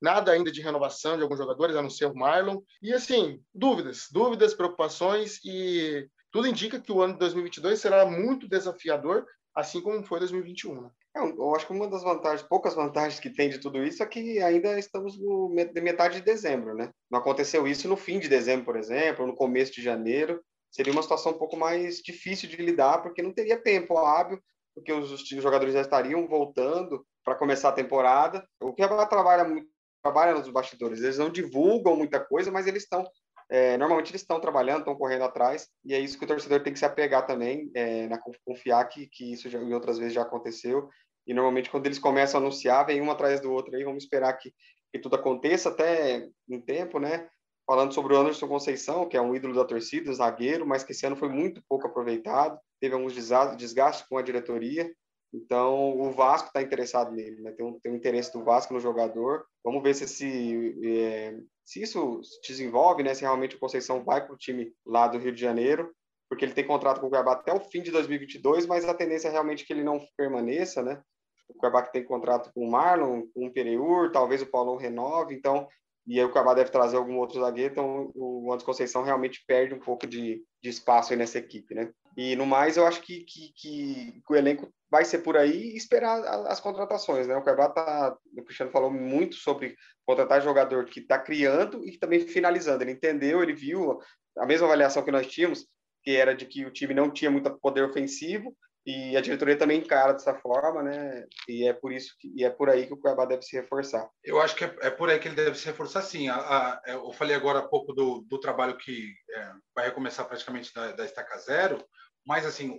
Nada 0.00 0.32
ainda 0.32 0.50
de 0.50 0.60
renovação 0.60 1.16
de 1.16 1.22
alguns 1.22 1.38
jogadores, 1.38 1.76
a 1.76 1.82
não 1.82 1.90
ser 1.90 2.06
o 2.06 2.14
Marlon. 2.14 2.60
E 2.82 2.92
assim, 2.92 3.40
dúvidas, 3.54 4.08
dúvidas, 4.10 4.54
preocupações 4.54 5.38
e 5.44 6.08
tudo 6.30 6.48
indica 6.48 6.80
que 6.80 6.90
o 6.90 7.00
ano 7.00 7.12
de 7.12 7.20
2022 7.20 7.78
será 7.78 8.04
muito 8.04 8.48
desafiador, 8.48 9.24
assim 9.54 9.80
como 9.80 10.04
foi 10.04 10.18
2021. 10.18 10.82
Né? 10.82 10.90
É, 11.16 11.20
eu 11.20 11.54
acho 11.54 11.66
que 11.66 11.72
uma 11.72 11.88
das 11.88 12.02
vantagens, 12.02 12.42
poucas 12.42 12.74
vantagens 12.74 13.20
que 13.20 13.30
tem 13.30 13.48
de 13.48 13.58
tudo 13.58 13.84
isso 13.84 14.02
é 14.02 14.06
que 14.06 14.40
ainda 14.42 14.76
estamos 14.76 15.16
no 15.16 15.48
metade 15.48 16.16
de 16.16 16.24
dezembro, 16.24 16.74
né? 16.74 16.90
Não 17.08 17.20
aconteceu 17.20 17.68
isso 17.68 17.86
no 17.86 17.96
fim 17.96 18.18
de 18.18 18.28
dezembro, 18.28 18.64
por 18.64 18.76
exemplo, 18.76 19.24
no 19.24 19.36
começo 19.36 19.72
de 19.72 19.80
janeiro. 19.80 20.42
Seria 20.72 20.92
uma 20.92 21.02
situação 21.02 21.30
um 21.30 21.38
pouco 21.38 21.56
mais 21.56 21.98
difícil 21.98 22.48
de 22.48 22.56
lidar, 22.56 23.00
porque 23.00 23.22
não 23.22 23.32
teria 23.32 23.62
tempo 23.62 23.96
hábil, 23.96 24.40
porque 24.74 24.92
os, 24.92 25.12
os 25.12 25.28
jogadores 25.28 25.72
já 25.72 25.82
estariam 25.82 26.26
voltando 26.26 27.06
para 27.24 27.36
começar 27.36 27.68
a 27.68 27.72
temporada. 27.72 28.44
O 28.60 28.74
que 28.74 28.82
trabalha 28.84 29.44
muito 29.44 29.68
trabalha 30.04 30.34
nos 30.34 30.48
bastidores. 30.50 31.00
Eles 31.00 31.16
não 31.16 31.30
divulgam 31.30 31.96
muita 31.96 32.20
coisa, 32.20 32.52
mas 32.52 32.66
eles 32.66 32.82
estão 32.82 33.04
é, 33.50 33.76
normalmente 33.76 34.10
eles 34.10 34.22
estão 34.22 34.40
trabalhando, 34.40 34.80
estão 34.80 34.96
correndo 34.96 35.24
atrás, 35.24 35.68
e 35.84 35.92
é 35.92 36.00
isso 36.00 36.18
que 36.18 36.24
o 36.24 36.28
torcedor 36.28 36.62
tem 36.62 36.72
que 36.72 36.78
se 36.78 36.84
apegar 36.84 37.26
também, 37.26 37.70
é, 37.74 38.08
na, 38.08 38.18
confiar 38.44 38.82
que, 38.88 39.06
que 39.06 39.32
isso 39.32 39.50
já, 39.50 39.58
outras 39.60 39.98
vezes 39.98 40.14
já 40.14 40.22
aconteceu. 40.22 40.88
E 41.26 41.34
normalmente 41.34 41.70
quando 41.70 41.86
eles 41.86 41.98
começam 41.98 42.40
a 42.40 42.42
anunciar, 42.42 42.86
vem 42.86 43.02
um 43.02 43.10
atrás 43.10 43.40
do 43.40 43.52
outro 43.52 43.76
aí, 43.76 43.84
vamos 43.84 44.04
esperar 44.04 44.32
que, 44.34 44.52
que 44.92 44.98
tudo 44.98 45.16
aconteça 45.16 45.68
até 45.68 46.26
um 46.48 46.60
tempo, 46.60 46.98
né? 46.98 47.28
Falando 47.66 47.92
sobre 47.92 48.14
o 48.14 48.16
Anderson 48.16 48.48
Conceição, 48.48 49.08
que 49.08 49.16
é 49.16 49.20
um 49.20 49.34
ídolo 49.34 49.54
da 49.54 49.64
torcida, 49.64 50.12
zagueiro, 50.12 50.66
mas 50.66 50.82
que 50.82 50.92
esse 50.92 51.06
ano 51.06 51.16
foi 51.16 51.28
muito 51.28 51.62
pouco 51.68 51.86
aproveitado, 51.86 52.58
teve 52.80 52.94
alguns 52.94 53.14
desgastes 53.14 54.06
com 54.08 54.18
a 54.18 54.22
diretoria, 54.22 54.90
então, 55.34 55.98
o 55.98 56.12
Vasco 56.12 56.46
está 56.46 56.62
interessado 56.62 57.10
nele, 57.10 57.42
né? 57.42 57.50
tem, 57.50 57.66
um, 57.66 57.78
tem 57.80 57.90
um 57.90 57.96
interesse 57.96 58.32
do 58.32 58.44
Vasco 58.44 58.72
no 58.72 58.78
jogador. 58.78 59.44
Vamos 59.64 59.82
ver 59.82 59.92
se, 59.94 60.80
é, 60.86 61.36
se 61.64 61.82
isso 61.82 62.22
se 62.22 62.40
desenvolve, 62.46 63.02
né? 63.02 63.12
se 63.14 63.22
realmente 63.22 63.56
o 63.56 63.58
Conceição 63.58 64.04
vai 64.04 64.24
para 64.24 64.32
o 64.32 64.38
time 64.38 64.72
lá 64.86 65.08
do 65.08 65.18
Rio 65.18 65.32
de 65.34 65.40
Janeiro, 65.40 65.92
porque 66.28 66.44
ele 66.44 66.54
tem 66.54 66.64
contrato 66.64 67.00
com 67.00 67.08
o 67.08 67.10
Cuiabá 67.10 67.32
até 67.32 67.52
o 67.52 67.58
fim 67.58 67.82
de 67.82 67.90
2022, 67.90 68.66
mas 68.66 68.84
a 68.84 68.94
tendência 68.94 69.26
é 69.26 69.32
realmente 69.32 69.66
que 69.66 69.72
ele 69.72 69.82
não 69.82 69.98
permaneça. 70.16 70.84
Né? 70.84 71.02
O 71.48 71.54
Cuiabá 71.54 71.82
que 71.82 71.92
tem 71.92 72.04
contrato 72.04 72.52
com 72.54 72.64
o 72.64 72.70
Marlon, 72.70 73.24
com 73.34 73.46
o 73.46 73.52
Pereur, 73.52 74.12
talvez 74.12 74.40
o 74.40 74.46
Paulão 74.46 74.76
renove, 74.76 75.34
então 75.34 75.66
e 76.06 76.18
aí 76.18 76.24
o 76.24 76.30
Cuiabá 76.30 76.52
deve 76.52 76.70
trazer 76.70 76.96
algum 76.96 77.16
outro 77.16 77.40
zagueiro, 77.40 77.72
então 77.72 78.12
o 78.14 78.52
Anderson 78.52 78.66
Conceição 78.66 79.02
realmente 79.02 79.42
perde 79.46 79.74
um 79.74 79.80
pouco 79.80 80.06
de, 80.06 80.44
de 80.62 80.68
espaço 80.68 81.16
nessa 81.16 81.38
equipe, 81.38 81.74
né? 81.74 81.90
E 82.16 82.36
no 82.36 82.46
mais, 82.46 82.76
eu 82.76 82.86
acho 82.86 83.00
que, 83.00 83.24
que, 83.24 83.52
que 83.56 84.22
o 84.28 84.36
elenco 84.36 84.70
vai 84.94 85.04
ser 85.04 85.18
por 85.18 85.36
aí 85.36 85.72
e 85.72 85.76
esperar 85.76 86.22
as 86.46 86.60
contratações, 86.60 87.26
né? 87.26 87.34
O 87.36 87.42
Cuiabá 87.42 87.68
tá, 87.68 88.16
o 88.38 88.44
Cristiano 88.44 88.70
falou 88.70 88.92
muito 88.92 89.34
sobre 89.34 89.74
contratar 90.06 90.40
jogador 90.40 90.84
que 90.84 91.00
está 91.00 91.18
criando 91.18 91.84
e 91.84 91.98
também 91.98 92.20
finalizando. 92.20 92.84
Ele 92.84 92.92
entendeu, 92.92 93.42
ele 93.42 93.52
viu 93.52 93.98
a 94.38 94.46
mesma 94.46 94.68
avaliação 94.68 95.02
que 95.02 95.10
nós 95.10 95.26
tínhamos, 95.26 95.66
que 96.04 96.14
era 96.14 96.32
de 96.32 96.46
que 96.46 96.64
o 96.64 96.70
time 96.70 96.94
não 96.94 97.10
tinha 97.10 97.28
muito 97.28 97.50
poder 97.58 97.82
ofensivo 97.82 98.56
e 98.86 99.16
a 99.16 99.20
diretoria 99.20 99.58
também 99.58 99.80
encara 99.80 100.12
dessa 100.12 100.32
forma, 100.36 100.80
né? 100.80 101.24
E 101.48 101.66
é 101.66 101.72
por 101.72 101.92
isso 101.92 102.14
que 102.16 102.32
e 102.36 102.44
é 102.44 102.50
por 102.50 102.70
aí 102.70 102.86
que 102.86 102.94
o 102.94 102.96
Cuiabá 102.96 103.24
deve 103.24 103.42
se 103.42 103.56
reforçar. 103.56 104.08
Eu 104.22 104.40
acho 104.40 104.54
que 104.54 104.64
é, 104.64 104.76
é 104.82 104.90
por 104.90 105.10
aí 105.10 105.18
que 105.18 105.26
ele 105.26 105.34
deve 105.34 105.58
se 105.58 105.66
reforçar, 105.66 106.02
sim. 106.02 106.28
A, 106.28 106.36
a, 106.36 106.82
é, 106.86 106.94
eu 106.94 107.12
falei 107.14 107.34
agora 107.34 107.58
há 107.58 107.68
pouco 107.68 107.92
do, 107.92 108.24
do 108.28 108.38
trabalho 108.38 108.76
que 108.76 109.12
é, 109.34 109.52
vai 109.74 109.86
recomeçar 109.86 110.24
praticamente 110.28 110.72
da, 110.72 110.92
da 110.92 111.04
estaca 111.04 111.36
zero, 111.38 111.84
mas 112.26 112.46
assim 112.46 112.78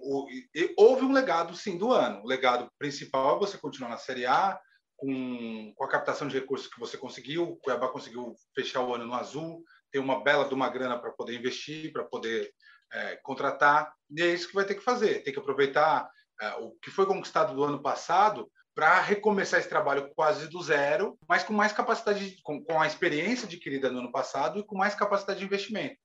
houve 0.77 1.05
um 1.05 1.12
legado, 1.12 1.55
sim, 1.55 1.77
do 1.77 1.91
ano. 1.91 2.21
O 2.23 2.27
legado 2.27 2.69
principal 2.77 3.36
é 3.36 3.39
você 3.39 3.58
continuar 3.58 3.89
na 3.89 3.97
Série 3.97 4.25
A 4.25 4.60
com, 4.97 5.73
com 5.75 5.84
a 5.84 5.89
captação 5.89 6.27
de 6.27 6.39
recursos 6.39 6.67
que 6.67 6.79
você 6.79 6.97
conseguiu. 6.97 7.43
O 7.43 7.58
Cuiabá 7.58 7.89
conseguiu 7.89 8.34
fechar 8.53 8.81
o 8.81 8.93
ano 8.93 9.05
no 9.05 9.13
azul, 9.13 9.63
ter 9.91 9.99
uma 9.99 10.23
bela 10.23 10.47
de 10.47 10.53
uma 10.53 10.69
grana 10.69 10.99
para 10.99 11.12
poder 11.12 11.38
investir, 11.38 11.91
para 11.91 12.03
poder 12.03 12.51
é, 12.91 13.17
contratar, 13.17 13.93
e 14.10 14.21
é 14.21 14.34
isso 14.34 14.47
que 14.47 14.55
vai 14.55 14.65
ter 14.65 14.75
que 14.75 14.84
fazer. 14.84 15.23
Tem 15.23 15.34
que 15.34 15.39
aproveitar 15.39 16.10
é, 16.41 16.49
o 16.55 16.71
que 16.81 16.89
foi 16.89 17.05
conquistado 17.05 17.53
do 17.53 17.63
ano 17.63 17.81
passado 17.81 18.49
para 18.73 18.99
recomeçar 18.99 19.60
esse 19.60 19.69
trabalho 19.69 20.12
quase 20.13 20.49
do 20.49 20.62
zero, 20.62 21.17
mas 21.29 21.43
com 21.43 21.53
mais 21.53 21.71
capacidade, 21.71 22.38
com, 22.43 22.62
com, 22.63 22.81
a 22.81 22.86
experiência 22.86 23.45
adquirida 23.45 23.89
no 23.89 23.99
ano 23.99 24.12
passado 24.12 24.60
e 24.60 24.65
com 24.65 24.77
mais 24.77 24.93
capacidade 24.93 25.39
de 25.39 25.45
investimento. 25.45 25.95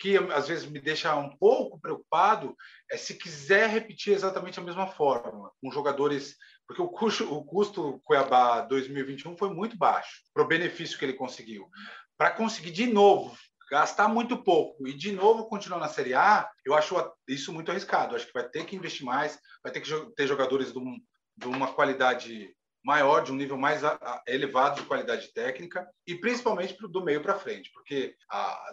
Que 0.00 0.16
às 0.16 0.48
vezes 0.48 0.66
me 0.66 0.80
deixa 0.80 1.14
um 1.14 1.36
pouco 1.36 1.78
preocupado 1.78 2.56
é 2.90 2.96
se 2.96 3.14
quiser 3.14 3.68
repetir 3.68 4.14
exatamente 4.14 4.58
a 4.58 4.62
mesma 4.62 4.86
fórmula, 4.86 5.50
com 5.60 5.70
jogadores. 5.70 6.36
Porque 6.66 6.80
o 6.80 6.88
custo, 6.88 7.32
o 7.32 7.44
custo 7.44 8.00
Cuiabá 8.04 8.62
2021 8.62 9.36
foi 9.36 9.52
muito 9.52 9.76
baixo, 9.76 10.22
para 10.32 10.42
o 10.42 10.46
benefício 10.46 10.98
que 10.98 11.04
ele 11.04 11.14
conseguiu. 11.14 11.68
Para 12.16 12.30
conseguir 12.30 12.70
de 12.70 12.86
novo 12.86 13.36
gastar 13.70 14.08
muito 14.08 14.42
pouco 14.42 14.86
e 14.86 14.92
de 14.92 15.12
novo 15.12 15.46
continuar 15.46 15.78
na 15.78 15.88
Série 15.88 16.12
A, 16.12 16.50
eu 16.64 16.74
acho 16.74 16.96
isso 17.28 17.52
muito 17.52 17.70
arriscado. 17.70 18.16
Acho 18.16 18.26
que 18.26 18.32
vai 18.32 18.48
ter 18.48 18.66
que 18.66 18.74
investir 18.74 19.06
mais, 19.06 19.38
vai 19.62 19.72
ter 19.72 19.80
que 19.80 20.14
ter 20.16 20.26
jogadores 20.26 20.72
de, 20.72 20.78
um, 20.78 21.00
de 21.36 21.46
uma 21.46 21.72
qualidade 21.72 22.52
maior, 22.82 23.22
de 23.22 23.30
um 23.32 23.36
nível 23.36 23.56
mais 23.56 23.82
elevado 24.26 24.80
de 24.80 24.86
qualidade 24.86 25.32
técnica 25.32 25.86
e 26.06 26.14
principalmente 26.14 26.76
do 26.80 27.04
meio 27.04 27.22
para 27.22 27.38
frente, 27.38 27.70
porque 27.72 28.16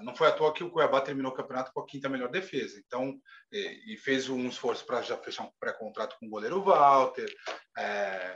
não 0.01 0.15
foi 0.15 0.27
à 0.27 0.31
toa 0.31 0.53
que 0.53 0.63
o 0.63 0.69
Cuiabá 0.69 1.01
terminou 1.01 1.31
o 1.31 1.35
campeonato 1.35 1.71
com 1.73 1.81
a 1.81 1.85
quinta 1.85 2.07
melhor 2.07 2.29
defesa. 2.29 2.81
Então, 2.85 3.19
e, 3.51 3.93
e 3.93 3.97
fez 3.97 4.29
um 4.29 4.47
esforço 4.47 4.85
para 4.85 5.01
já 5.01 5.17
fechar 5.17 5.43
um 5.43 5.51
pré-contrato 5.59 6.15
com 6.19 6.27
o 6.27 6.29
goleiro 6.29 6.63
Walter. 6.63 7.33
É, 7.77 8.35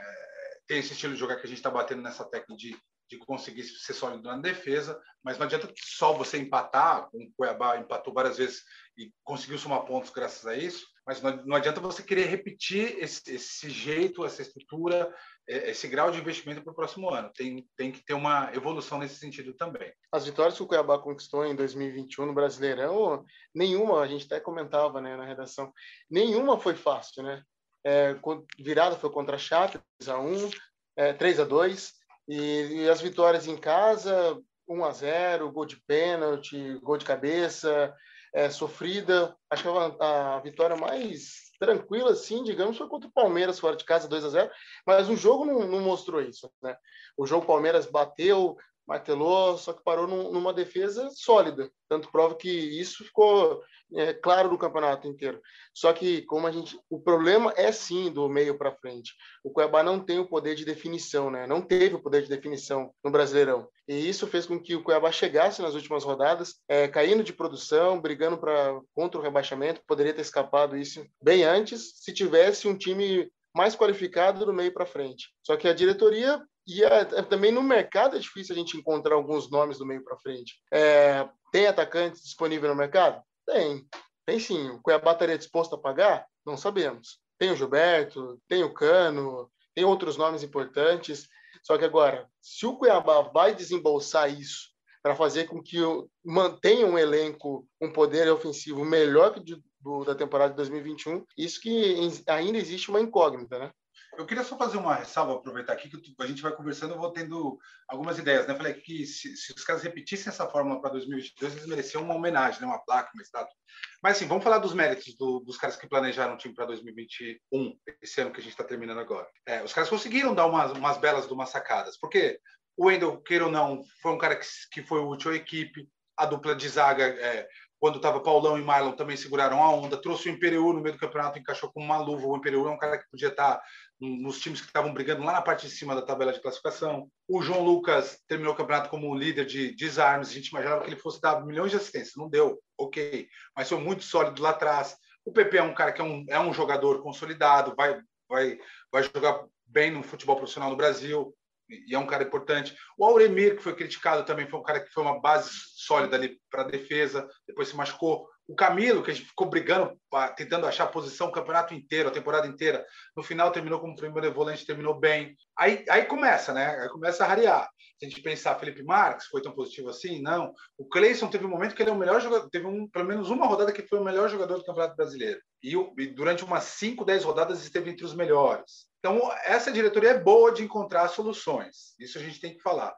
tem 0.66 0.78
esse 0.78 0.92
estilo 0.92 1.14
de 1.14 1.20
jogar 1.20 1.36
que 1.36 1.46
a 1.46 1.48
gente 1.48 1.58
está 1.58 1.70
batendo 1.70 2.02
nessa 2.02 2.24
técnica 2.24 2.56
de 2.56 2.76
de 3.12 3.18
conseguir 3.18 3.62
ser 3.62 3.92
sólido 3.92 4.22
na 4.22 4.38
defesa, 4.38 4.98
mas 5.22 5.38
não 5.38 5.44
adianta 5.44 5.70
só 5.76 6.14
você 6.14 6.38
empatar, 6.38 7.08
o 7.12 7.30
Cuiabá 7.36 7.76
empatou 7.76 8.14
várias 8.14 8.38
vezes 8.38 8.62
e 8.96 9.12
conseguiu 9.22 9.58
somar 9.58 9.84
pontos 9.84 10.10
graças 10.10 10.46
a 10.46 10.56
isso, 10.56 10.86
mas 11.06 11.20
não, 11.20 11.56
adianta 11.56 11.80
você 11.80 12.02
querer 12.02 12.26
repetir 12.26 12.96
esse, 12.98 13.20
esse, 13.34 13.68
jeito, 13.68 14.24
essa 14.24 14.40
estrutura, 14.40 15.14
esse 15.46 15.86
grau 15.88 16.10
de 16.10 16.18
investimento 16.18 16.62
para 16.62 16.72
o 16.72 16.76
próximo 16.76 17.10
ano. 17.10 17.30
Tem, 17.34 17.66
tem 17.76 17.92
que 17.92 18.02
ter 18.04 18.14
uma 18.14 18.50
evolução 18.54 18.98
nesse 18.98 19.16
sentido 19.16 19.52
também. 19.52 19.92
As 20.10 20.24
vitórias 20.24 20.56
que 20.56 20.62
o 20.62 20.66
Cuiabá 20.66 20.98
conquistou 20.98 21.44
em 21.44 21.54
2021 21.54 22.26
no 22.26 22.34
Brasileirão, 22.34 23.24
nenhuma, 23.54 24.00
a 24.00 24.06
gente 24.06 24.24
até 24.24 24.40
comentava 24.40 25.00
né, 25.00 25.16
na 25.16 25.26
redação, 25.26 25.70
nenhuma 26.10 26.58
foi 26.58 26.74
fácil, 26.74 27.22
né? 27.22 27.42
É, 27.84 28.16
virada 28.58 28.96
foi 28.96 29.10
contra 29.10 29.34
a 29.34 29.38
Chape, 29.38 29.80
3 29.98 30.08
a 30.08 30.18
1 30.18 30.50
é, 30.96 31.12
3 31.12 31.40
a 31.40 31.44
2 31.44 31.92
e, 32.28 32.82
e 32.82 32.88
as 32.88 33.00
vitórias 33.00 33.46
em 33.46 33.56
casa, 33.56 34.38
1 34.68 34.84
a 34.84 34.92
0 34.92 35.52
gol 35.52 35.66
de 35.66 35.76
pênalti, 35.86 36.78
gol 36.82 36.96
de 36.96 37.04
cabeça, 37.04 37.94
é, 38.34 38.50
sofrida. 38.50 39.36
Acho 39.50 39.62
que 39.62 39.68
a, 39.68 40.36
a, 40.36 40.40
vitória 40.40 40.76
mais 40.76 41.52
tranquila, 41.58 42.12
assim, 42.12 42.42
digamos, 42.42 42.76
foi 42.76 42.88
contra 42.88 43.08
o 43.08 43.12
Palmeiras 43.12 43.58
fora 43.58 43.76
de 43.76 43.84
casa, 43.84 44.08
2 44.08 44.24
a 44.24 44.28
0 44.30 44.50
mas 44.86 45.08
o 45.08 45.16
jogo 45.16 45.44
não, 45.44 45.66
não 45.66 45.80
mostrou 45.80 46.20
isso. 46.20 46.50
Né? 46.62 46.76
O 47.16 47.26
jogo 47.26 47.46
Palmeiras 47.46 47.86
bateu, 47.86 48.56
martelou, 48.86 49.56
só 49.56 49.72
que 49.72 49.82
parou 49.82 50.06
num, 50.06 50.32
numa 50.32 50.52
defesa 50.52 51.08
sólida. 51.10 51.70
Tanto 51.88 52.10
prova 52.10 52.34
que 52.34 52.48
isso 52.48 53.04
ficou 53.04 53.62
é, 53.94 54.12
claro 54.14 54.50
no 54.50 54.58
campeonato 54.58 55.06
inteiro. 55.06 55.40
Só 55.74 55.92
que 55.92 56.22
como 56.22 56.46
a 56.46 56.50
gente, 56.50 56.78
o 56.90 57.00
problema 57.00 57.52
é 57.56 57.70
sim 57.70 58.10
do 58.10 58.28
meio 58.28 58.56
para 58.58 58.74
frente. 58.74 59.12
O 59.44 59.50
Cuiabá 59.50 59.82
não 59.82 60.00
tem 60.00 60.18
o 60.18 60.28
poder 60.28 60.54
de 60.54 60.64
definição, 60.64 61.30
né? 61.30 61.46
Não 61.46 61.60
teve 61.60 61.94
o 61.94 62.02
poder 62.02 62.22
de 62.22 62.28
definição 62.28 62.92
no 63.04 63.10
Brasileirão. 63.10 63.68
E 63.86 64.08
isso 64.08 64.26
fez 64.26 64.46
com 64.46 64.60
que 64.60 64.74
o 64.74 64.82
Cuiabá 64.82 65.12
chegasse 65.12 65.62
nas 65.62 65.74
últimas 65.74 66.04
rodadas, 66.04 66.54
é, 66.68 66.88
caindo 66.88 67.22
de 67.22 67.32
produção, 67.32 68.00
brigando 68.00 68.38
para 68.38 68.80
contra 68.94 69.20
o 69.20 69.22
rebaixamento. 69.22 69.82
Poderia 69.86 70.14
ter 70.14 70.22
escapado 70.22 70.76
isso 70.76 71.04
bem 71.22 71.44
antes, 71.44 71.92
se 71.96 72.12
tivesse 72.12 72.66
um 72.66 72.76
time 72.76 73.30
mais 73.54 73.76
qualificado 73.76 74.46
do 74.46 74.52
meio 74.52 74.72
para 74.72 74.86
frente. 74.86 75.28
Só 75.42 75.56
que 75.56 75.68
a 75.68 75.74
diretoria 75.74 76.42
e 76.66 76.84
é, 76.84 77.00
é, 77.00 77.22
também 77.22 77.50
no 77.50 77.62
mercado 77.62 78.16
é 78.16 78.18
difícil 78.18 78.54
a 78.54 78.58
gente 78.58 78.76
encontrar 78.76 79.14
alguns 79.14 79.50
nomes 79.50 79.78
do 79.78 79.86
meio 79.86 80.02
para 80.04 80.18
frente. 80.18 80.54
É, 80.72 81.28
tem 81.52 81.66
atacante 81.66 82.22
disponível 82.22 82.68
no 82.68 82.76
mercado? 82.76 83.22
Tem. 83.46 83.86
Tem 84.24 84.38
sim. 84.38 84.70
O 84.70 84.80
Cuiabá 84.80 85.12
estaria 85.12 85.38
disposto 85.38 85.74
a 85.74 85.80
pagar? 85.80 86.26
Não 86.46 86.56
sabemos. 86.56 87.18
Tem 87.38 87.50
o 87.50 87.56
Gilberto, 87.56 88.40
tem 88.48 88.62
o 88.62 88.72
Cano, 88.72 89.50
tem 89.74 89.84
outros 89.84 90.16
nomes 90.16 90.42
importantes. 90.42 91.26
Só 91.64 91.76
que 91.76 91.84
agora, 91.84 92.28
se 92.40 92.64
o 92.66 92.76
Cuiabá 92.76 93.22
vai 93.22 93.54
desembolsar 93.54 94.32
isso 94.32 94.70
para 95.02 95.16
fazer 95.16 95.48
com 95.48 95.60
que 95.60 95.78
mantenha 96.24 96.86
um 96.86 96.96
elenco, 96.96 97.66
um 97.80 97.92
poder 97.92 98.30
ofensivo 98.30 98.84
melhor 98.84 99.34
que 99.34 99.40
do, 99.80 100.04
da 100.04 100.14
temporada 100.14 100.50
de 100.50 100.56
2021, 100.56 101.24
isso 101.36 101.60
que 101.60 101.96
ainda 102.28 102.56
existe 102.56 102.88
uma 102.88 103.00
incógnita, 103.00 103.58
né? 103.58 103.72
Eu 104.18 104.26
queria 104.26 104.44
só 104.44 104.58
fazer 104.58 104.76
uma 104.76 104.94
ressalva, 104.94 105.34
aproveitar 105.34 105.72
aqui 105.72 105.88
que 105.88 106.14
a 106.18 106.26
gente 106.26 106.42
vai 106.42 106.52
conversando, 106.52 106.94
eu 106.94 106.98
vou 106.98 107.12
tendo 107.12 107.58
algumas 107.88 108.18
ideias. 108.18 108.46
Né? 108.46 108.54
Falei 108.54 108.74
que 108.74 109.06
se, 109.06 109.34
se 109.36 109.52
os 109.52 109.64
caras 109.64 109.82
repetissem 109.82 110.30
essa 110.30 110.46
fórmula 110.46 110.80
para 110.80 110.90
2022, 110.90 111.56
eles 111.56 111.66
mereciam 111.66 112.02
uma 112.02 112.14
homenagem, 112.14 112.60
né? 112.60 112.66
uma 112.66 112.84
placa, 112.84 113.10
uma 113.14 113.22
estátua. 113.22 113.54
Mas, 114.02 114.16
assim, 114.16 114.26
vamos 114.26 114.44
falar 114.44 114.58
dos 114.58 114.74
méritos 114.74 115.16
do, 115.16 115.40
dos 115.40 115.56
caras 115.56 115.76
que 115.76 115.88
planejaram 115.88 116.34
o 116.34 116.36
time 116.36 116.54
para 116.54 116.66
2021, 116.66 117.74
esse 118.02 118.20
ano 118.20 118.32
que 118.32 118.40
a 118.40 118.42
gente 118.42 118.52
está 118.52 118.64
terminando 118.64 119.00
agora. 119.00 119.26
É, 119.46 119.62
os 119.62 119.72
caras 119.72 119.88
conseguiram 119.88 120.34
dar 120.34 120.46
umas, 120.46 120.72
umas 120.72 120.98
belas 120.98 121.30
umas 121.30 121.48
sacadas, 121.48 121.98
porque 121.98 122.38
o 122.76 122.86
Wendel, 122.86 123.20
queira 123.22 123.46
ou 123.46 123.50
não, 123.50 123.82
foi 124.02 124.12
um 124.12 124.18
cara 124.18 124.36
que, 124.36 124.46
que 124.70 124.82
foi 124.82 125.00
útil 125.00 125.30
à 125.30 125.34
equipe, 125.34 125.88
a 126.16 126.26
dupla 126.26 126.54
de 126.54 126.68
zaga 126.68 127.04
é, 127.04 127.48
quando 127.82 127.96
estava 127.96 128.20
Paulão 128.20 128.56
e 128.56 128.62
Marlon 128.62 128.92
também 128.92 129.16
seguraram 129.16 129.60
a 129.60 129.68
onda, 129.74 130.00
trouxe 130.00 130.28
o 130.28 130.32
Imperiur 130.32 130.72
no 130.72 130.80
meio 130.80 130.94
do 130.94 131.00
campeonato, 131.00 131.36
encaixou 131.36 131.68
com 131.72 131.80
uma 131.82 131.98
luva. 131.98 132.28
O 132.28 132.36
Imperiur 132.36 132.68
é 132.68 132.70
um 132.70 132.78
cara 132.78 132.96
que 132.96 133.10
podia 133.10 133.26
estar 133.26 133.56
tá 133.56 133.62
nos 134.02 134.40
times 134.40 134.60
que 134.60 134.66
estavam 134.66 134.92
brigando 134.92 135.22
lá 135.22 135.32
na 135.32 135.42
parte 135.42 135.68
de 135.68 135.72
cima 135.72 135.94
da 135.94 136.02
tabela 136.02 136.32
de 136.32 136.40
classificação. 136.40 137.08
O 137.28 137.40
João 137.40 137.62
Lucas 137.62 138.18
terminou 138.26 138.52
o 138.52 138.56
campeonato 138.56 138.90
como 138.90 139.14
líder 139.14 139.46
de 139.46 139.76
desarmes. 139.76 140.28
A 140.28 140.32
gente 140.32 140.48
imaginava 140.48 140.82
que 140.82 140.88
ele 140.88 141.00
fosse 141.00 141.20
dar 141.20 141.44
milhões 141.46 141.70
de 141.70 141.76
assistências, 141.76 142.16
não 142.16 142.28
deu, 142.28 142.60
ok, 142.76 143.28
mas 143.56 143.68
foi 143.68 143.78
muito 143.78 144.02
sólido 144.02 144.42
lá 144.42 144.50
atrás. 144.50 144.96
O 145.24 145.32
PP 145.32 145.58
é 145.58 145.62
um 145.62 145.74
cara 145.74 145.92
que 145.92 146.00
é 146.00 146.04
um, 146.04 146.24
é 146.28 146.40
um 146.40 146.52
jogador 146.52 147.00
consolidado, 147.00 147.74
vai, 147.76 148.00
vai, 148.28 148.58
vai 148.90 149.02
jogar 149.04 149.44
bem 149.66 149.92
no 149.92 150.02
futebol 150.02 150.36
profissional 150.36 150.70
no 150.70 150.76
Brasil 150.76 151.32
e 151.68 151.94
é 151.94 151.98
um 151.98 152.06
cara 152.06 152.24
importante. 152.24 152.76
O 152.98 153.04
Auremir, 153.04 153.56
que 153.56 153.62
foi 153.62 153.74
criticado 153.74 154.24
também, 154.24 154.48
foi 154.48 154.58
um 154.58 154.64
cara 154.64 154.80
que 154.80 154.90
foi 154.90 155.02
uma 155.02 155.20
base 155.20 155.50
sólida 155.76 156.16
ali 156.16 156.40
para 156.50 156.62
a 156.62 156.66
defesa, 156.66 157.28
depois 157.46 157.68
se 157.68 157.76
machucou. 157.76 158.28
O 158.48 158.54
Camilo, 158.54 159.02
que 159.02 159.10
a 159.10 159.14
gente 159.14 159.26
ficou 159.26 159.48
brigando, 159.48 159.96
tentando 160.36 160.66
achar 160.66 160.86
posição 160.88 161.28
o 161.28 161.32
campeonato 161.32 161.72
inteiro, 161.74 162.08
a 162.08 162.12
temporada 162.12 162.46
inteira. 162.46 162.84
No 163.16 163.22
final 163.22 163.52
terminou 163.52 163.80
como 163.80 163.94
primeiro 163.94 164.32
volante, 164.32 164.66
terminou 164.66 164.98
bem. 164.98 165.36
Aí, 165.56 165.84
aí 165.88 166.04
começa, 166.04 166.52
né? 166.52 166.76
Aí 166.80 166.88
começa 166.88 167.24
a 167.24 167.26
rarear. 167.26 167.70
Se 167.98 168.06
a 168.06 168.08
gente 168.08 168.20
pensar, 168.20 168.58
Felipe 168.58 168.82
Marques 168.82 169.26
foi 169.26 169.40
tão 169.40 169.52
positivo 169.52 169.88
assim? 169.88 170.20
Não. 170.20 170.52
O 170.76 170.84
Cleison 170.84 171.28
teve 171.28 171.46
um 171.46 171.50
momento 171.50 171.74
que 171.74 171.82
ele 171.82 171.90
é 171.90 171.92
o 171.92 171.98
melhor 171.98 172.20
jogador, 172.20 172.50
teve 172.50 172.66
um, 172.66 172.88
pelo 172.88 173.06
menos 173.06 173.30
uma 173.30 173.46
rodada 173.46 173.72
que 173.72 173.86
foi 173.86 174.00
o 174.00 174.04
melhor 174.04 174.28
jogador 174.28 174.58
do 174.58 174.64
Campeonato 174.64 174.96
Brasileiro. 174.96 175.40
E, 175.62 175.74
e 175.98 176.06
durante 176.08 176.44
umas 176.44 176.64
5, 176.64 177.04
10 177.04 177.24
rodadas 177.24 177.62
esteve 177.62 177.90
entre 177.90 178.04
os 178.04 178.14
melhores. 178.14 178.88
Então, 178.98 179.20
essa 179.44 179.72
diretoria 179.72 180.10
é 180.10 180.18
boa 180.18 180.52
de 180.52 180.64
encontrar 180.64 181.08
soluções. 181.08 181.94
Isso 181.98 182.18
a 182.18 182.20
gente 182.20 182.40
tem 182.40 182.56
que 182.56 182.62
falar. 182.62 182.94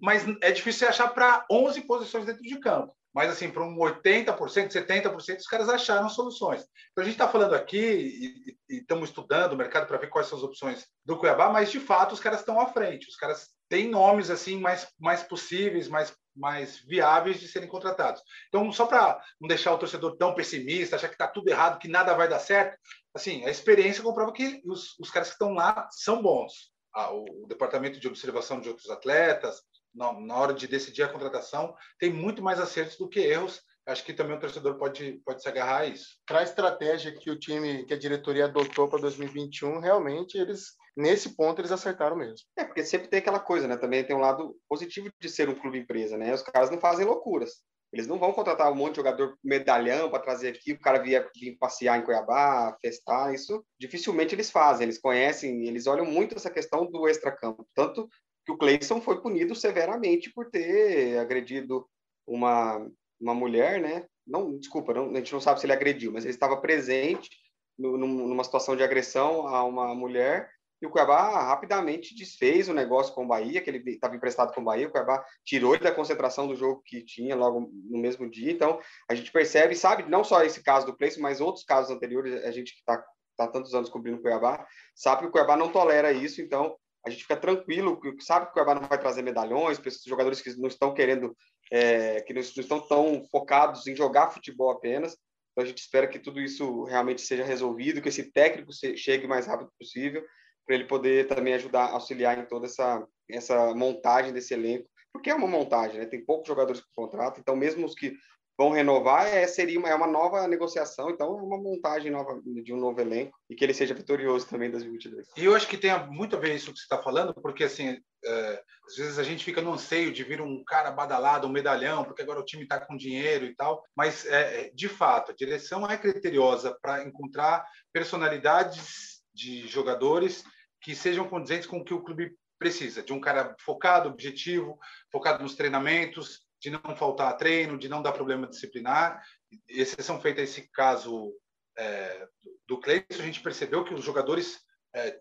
Mas 0.00 0.24
é 0.42 0.50
difícil 0.50 0.88
achar 0.88 1.08
para 1.08 1.44
11 1.50 1.82
posições 1.82 2.26
dentro 2.26 2.42
de 2.42 2.58
campo. 2.60 2.94
Mas, 3.14 3.30
assim, 3.30 3.48
para 3.48 3.62
um 3.62 3.76
80%, 3.76 4.72
70%, 4.72 5.38
os 5.38 5.46
caras 5.46 5.68
acharam 5.68 6.08
soluções. 6.08 6.62
Então, 6.90 7.02
a 7.02 7.04
gente 7.04 7.14
está 7.14 7.28
falando 7.28 7.54
aqui 7.54 8.56
e, 8.68 8.76
estamos 8.76 9.10
estudando 9.10 9.52
o 9.52 9.56
mercado 9.56 9.86
para 9.86 9.98
ver 9.98 10.08
quais 10.08 10.26
são 10.26 10.36
as 10.36 10.44
opções 10.44 10.86
do 11.04 11.16
Cuiabá, 11.16 11.48
mas, 11.50 11.70
de 11.70 11.78
fato, 11.78 12.12
os 12.12 12.20
caras 12.20 12.40
estão 12.40 12.60
à 12.60 12.66
frente. 12.66 13.08
Os 13.08 13.16
caras 13.16 13.50
têm 13.68 13.88
nomes, 13.88 14.30
assim, 14.30 14.58
mais, 14.58 14.88
mais 14.98 15.22
possíveis, 15.22 15.88
mais 15.88 16.12
mais 16.36 16.80
viáveis 16.80 17.38
de 17.38 17.46
serem 17.46 17.68
contratados. 17.68 18.20
Então, 18.48 18.72
só 18.72 18.86
para 18.86 19.22
não 19.40 19.46
deixar 19.46 19.72
o 19.72 19.78
torcedor 19.78 20.16
tão 20.16 20.34
pessimista, 20.34 20.96
achar 20.96 21.08
que 21.08 21.14
está 21.14 21.28
tudo 21.28 21.48
errado, 21.48 21.78
que 21.78 21.86
nada 21.86 22.12
vai 22.12 22.28
dar 22.28 22.40
certo, 22.40 22.76
assim, 23.14 23.44
a 23.44 23.50
experiência 23.50 24.02
comprova 24.02 24.32
que 24.32 24.60
os, 24.64 24.98
os 24.98 25.10
caras 25.10 25.28
que 25.28 25.34
estão 25.34 25.52
lá 25.52 25.88
são 25.92 26.20
bons. 26.20 26.72
Ah, 26.92 27.12
o, 27.12 27.44
o 27.44 27.46
departamento 27.46 28.00
de 28.00 28.08
observação 28.08 28.60
de 28.60 28.68
outros 28.68 28.90
atletas, 28.90 29.62
na, 29.94 30.12
na 30.20 30.36
hora 30.36 30.54
de 30.54 30.66
decidir 30.66 31.02
a 31.02 31.08
contratação, 31.08 31.74
tem 31.98 32.12
muito 32.12 32.42
mais 32.42 32.58
acertos 32.58 32.96
do 32.96 33.08
que 33.08 33.20
erros 33.20 33.62
acho 33.86 34.04
que 34.04 34.12
também 34.12 34.36
o 34.36 34.40
torcedor 34.40 34.76
pode, 34.76 35.20
pode 35.24 35.42
se 35.42 35.48
agarrar 35.48 35.80
a 35.80 35.86
isso. 35.86 36.16
Para 36.26 36.40
a 36.40 36.42
estratégia 36.42 37.12
que 37.12 37.30
o 37.30 37.38
time, 37.38 37.84
que 37.84 37.94
a 37.94 37.98
diretoria 37.98 38.46
adotou 38.46 38.88
para 38.88 39.00
2021, 39.00 39.78
realmente 39.80 40.38
eles, 40.38 40.72
nesse 40.96 41.36
ponto, 41.36 41.60
eles 41.60 41.72
acertaram 41.72 42.16
mesmo. 42.16 42.46
É, 42.56 42.64
porque 42.64 42.84
sempre 42.84 43.08
tem 43.08 43.18
aquela 43.18 43.40
coisa, 43.40 43.68
né? 43.68 43.76
Também 43.76 44.04
tem 44.04 44.16
um 44.16 44.20
lado 44.20 44.56
positivo 44.68 45.10
de 45.20 45.28
ser 45.28 45.48
um 45.48 45.54
clube 45.54 45.78
empresa, 45.78 46.16
né? 46.16 46.32
Os 46.32 46.42
caras 46.42 46.70
não 46.70 46.80
fazem 46.80 47.04
loucuras. 47.04 47.62
Eles 47.92 48.08
não 48.08 48.18
vão 48.18 48.32
contratar 48.32 48.72
um 48.72 48.74
monte 48.74 48.92
de 48.92 48.96
jogador 48.96 49.38
medalhão 49.44 50.10
para 50.10 50.18
trazer 50.18 50.48
aqui, 50.48 50.72
o 50.72 50.80
cara 50.80 50.98
vir, 50.98 51.30
vir 51.36 51.56
passear 51.58 51.96
em 51.96 52.02
Cuiabá, 52.02 52.76
festar, 52.80 53.32
isso 53.32 53.64
dificilmente 53.78 54.34
eles 54.34 54.50
fazem. 54.50 54.84
Eles 54.84 54.98
conhecem, 54.98 55.68
eles 55.68 55.86
olham 55.86 56.04
muito 56.04 56.34
essa 56.34 56.50
questão 56.50 56.90
do 56.90 57.06
extracampo. 57.06 57.64
Tanto 57.72 58.08
que 58.44 58.52
o 58.52 58.58
Cleison 58.58 59.00
foi 59.00 59.20
punido 59.20 59.54
severamente 59.54 60.32
por 60.32 60.50
ter 60.50 61.18
agredido 61.18 61.88
uma, 62.26 62.86
uma 63.20 63.34
mulher, 63.34 63.80
né? 63.80 64.06
Não, 64.26 64.58
desculpa, 64.58 64.94
não, 64.94 65.10
a 65.10 65.16
gente 65.16 65.32
não 65.32 65.40
sabe 65.40 65.60
se 65.60 65.66
ele 65.66 65.72
agrediu, 65.72 66.12
mas 66.12 66.24
ele 66.24 66.32
estava 66.32 66.56
presente 66.56 67.30
no, 67.78 67.96
numa 67.96 68.44
situação 68.44 68.76
de 68.76 68.82
agressão 68.82 69.46
a 69.46 69.64
uma 69.64 69.94
mulher 69.94 70.50
e 70.84 70.86
o 70.86 70.90
Cuiabá 70.90 71.44
rapidamente 71.44 72.14
desfez 72.14 72.68
o 72.68 72.74
negócio 72.74 73.14
com 73.14 73.24
o 73.24 73.26
Bahia, 73.26 73.62
que 73.62 73.70
ele 73.70 73.90
estava 73.90 74.16
emprestado 74.16 74.52
com 74.52 74.60
o 74.60 74.64
Bahia. 74.64 74.86
O 74.86 74.90
Cuiabá 74.90 75.24
tirou 75.42 75.74
ele 75.74 75.82
da 75.82 75.90
concentração 75.90 76.46
do 76.46 76.54
jogo 76.54 76.82
que 76.84 77.02
tinha 77.02 77.34
logo 77.34 77.70
no 77.88 77.98
mesmo 77.98 78.28
dia. 78.28 78.52
Então, 78.52 78.78
a 79.08 79.14
gente 79.14 79.32
percebe, 79.32 79.74
sabe, 79.74 80.02
não 80.10 80.22
só 80.22 80.44
esse 80.44 80.62
caso 80.62 80.84
do 80.84 80.94
Place, 80.94 81.18
mas 81.18 81.40
outros 81.40 81.64
casos 81.64 81.90
anteriores, 81.90 82.44
a 82.44 82.50
gente 82.50 82.74
que 82.74 82.80
está 82.80 83.02
tá 83.34 83.48
tantos 83.48 83.74
anos 83.74 83.88
cobrindo 83.88 84.18
o 84.18 84.20
Cuiabá, 84.20 84.66
sabe 84.94 85.22
que 85.22 85.28
o 85.28 85.30
Cuiabá 85.30 85.56
não 85.56 85.72
tolera 85.72 86.12
isso. 86.12 86.42
Então, 86.42 86.76
a 87.06 87.10
gente 87.10 87.22
fica 87.22 87.36
tranquilo, 87.36 88.00
sabe 88.20 88.46
que 88.46 88.50
o 88.50 88.54
Cuiabá 88.54 88.74
não 88.74 88.88
vai 88.88 88.98
trazer 88.98 89.22
medalhões, 89.22 89.80
jogadores 90.06 90.40
que 90.40 90.56
não 90.58 90.68
estão 90.68 90.94
querendo 90.94 91.36
é, 91.70 92.20
que 92.22 92.32
não 92.32 92.40
estão 92.40 92.80
tão 92.80 93.24
focados 93.30 93.86
em 93.86 93.94
jogar 93.94 94.30
futebol 94.30 94.70
apenas. 94.70 95.16
Então 95.52 95.64
a 95.64 95.66
gente 95.66 95.78
espera 95.78 96.08
que 96.08 96.18
tudo 96.18 96.40
isso 96.40 96.84
realmente 96.84 97.20
seja 97.22 97.44
resolvido, 97.44 98.02
que 98.02 98.08
esse 98.08 98.32
técnico 98.32 98.72
chegue 98.96 99.26
o 99.26 99.28
mais 99.28 99.46
rápido 99.46 99.70
possível, 99.78 100.24
para 100.66 100.74
ele 100.74 100.84
poder 100.84 101.28
também 101.28 101.54
ajudar, 101.54 101.90
auxiliar 101.90 102.38
em 102.38 102.46
toda 102.46 102.66
essa, 102.66 103.06
essa 103.30 103.74
montagem 103.74 104.32
desse 104.32 104.54
elenco, 104.54 104.88
porque 105.12 105.30
é 105.30 105.34
uma 105.34 105.46
montagem, 105.46 106.00
né? 106.00 106.06
Tem 106.06 106.24
poucos 106.24 106.48
jogadores 106.48 106.80
com 106.80 107.02
contrato, 107.02 107.38
então 107.38 107.54
mesmo 107.54 107.86
os 107.86 107.94
que 107.94 108.16
vão 108.56 108.70
renovar, 108.70 109.26
é, 109.26 109.46
seria 109.46 109.78
uma, 109.78 109.88
é 109.88 109.94
uma 109.94 110.06
nova 110.06 110.46
negociação, 110.46 111.10
então 111.10 111.32
uma 111.34 111.58
montagem 111.58 112.10
nova 112.10 112.40
de 112.44 112.72
um 112.72 112.78
novo 112.78 113.00
elenco 113.00 113.36
e 113.50 113.54
que 113.54 113.64
ele 113.64 113.74
seja 113.74 113.94
vitorioso 113.94 114.46
também 114.46 114.68
em 114.68 114.72
2022. 114.72 115.28
E 115.36 115.44
eu 115.44 115.54
acho 115.54 115.68
que 115.68 115.76
tem 115.76 115.90
muito 116.08 116.36
a 116.36 116.38
ver 116.38 116.54
isso 116.54 116.72
que 116.72 116.78
você 116.78 116.84
está 116.84 117.02
falando, 117.02 117.34
porque 117.34 117.64
assim, 117.64 117.98
é, 118.24 118.62
às 118.86 118.96
vezes 118.96 119.18
a 119.18 119.24
gente 119.24 119.44
fica 119.44 119.60
no 119.60 119.72
anseio 119.72 120.12
de 120.12 120.22
vir 120.22 120.40
um 120.40 120.62
cara 120.64 120.90
badalado, 120.92 121.46
um 121.46 121.52
medalhão, 121.52 122.04
porque 122.04 122.22
agora 122.22 122.40
o 122.40 122.44
time 122.44 122.62
está 122.62 122.78
com 122.78 122.96
dinheiro 122.96 123.44
e 123.44 123.54
tal, 123.54 123.82
mas 123.94 124.24
é, 124.26 124.66
é, 124.66 124.70
de 124.72 124.88
fato, 124.88 125.32
a 125.32 125.34
direção 125.34 125.88
é 125.90 125.96
criteriosa 125.96 126.76
para 126.80 127.04
encontrar 127.04 127.66
personalidades 127.92 129.22
de 129.34 129.66
jogadores 129.66 130.44
que 130.80 130.94
sejam 130.94 131.28
condizentes 131.28 131.66
com 131.66 131.78
o 131.78 131.84
que 131.84 131.94
o 131.94 132.02
clube 132.02 132.36
precisa, 132.58 133.02
de 133.02 133.12
um 133.12 133.20
cara 133.20 133.56
focado, 133.58 134.08
objetivo, 134.08 134.78
focado 135.10 135.42
nos 135.42 135.56
treinamentos, 135.56 136.43
de 136.64 136.70
não 136.70 136.96
faltar 136.96 137.36
treino, 137.36 137.76
de 137.76 137.90
não 137.90 138.02
dar 138.02 138.12
problema 138.12 138.46
disciplinar. 138.46 139.22
Exceção 139.68 140.18
feita 140.18 140.40
esse 140.40 140.70
caso 140.72 141.30
é, 141.76 142.26
do 142.66 142.80
Cleison, 142.80 143.04
a 143.10 143.22
gente 143.22 143.42
percebeu 143.42 143.84
que 143.84 143.92
os 143.92 144.02
jogadores 144.02 144.60
é, 144.94 145.20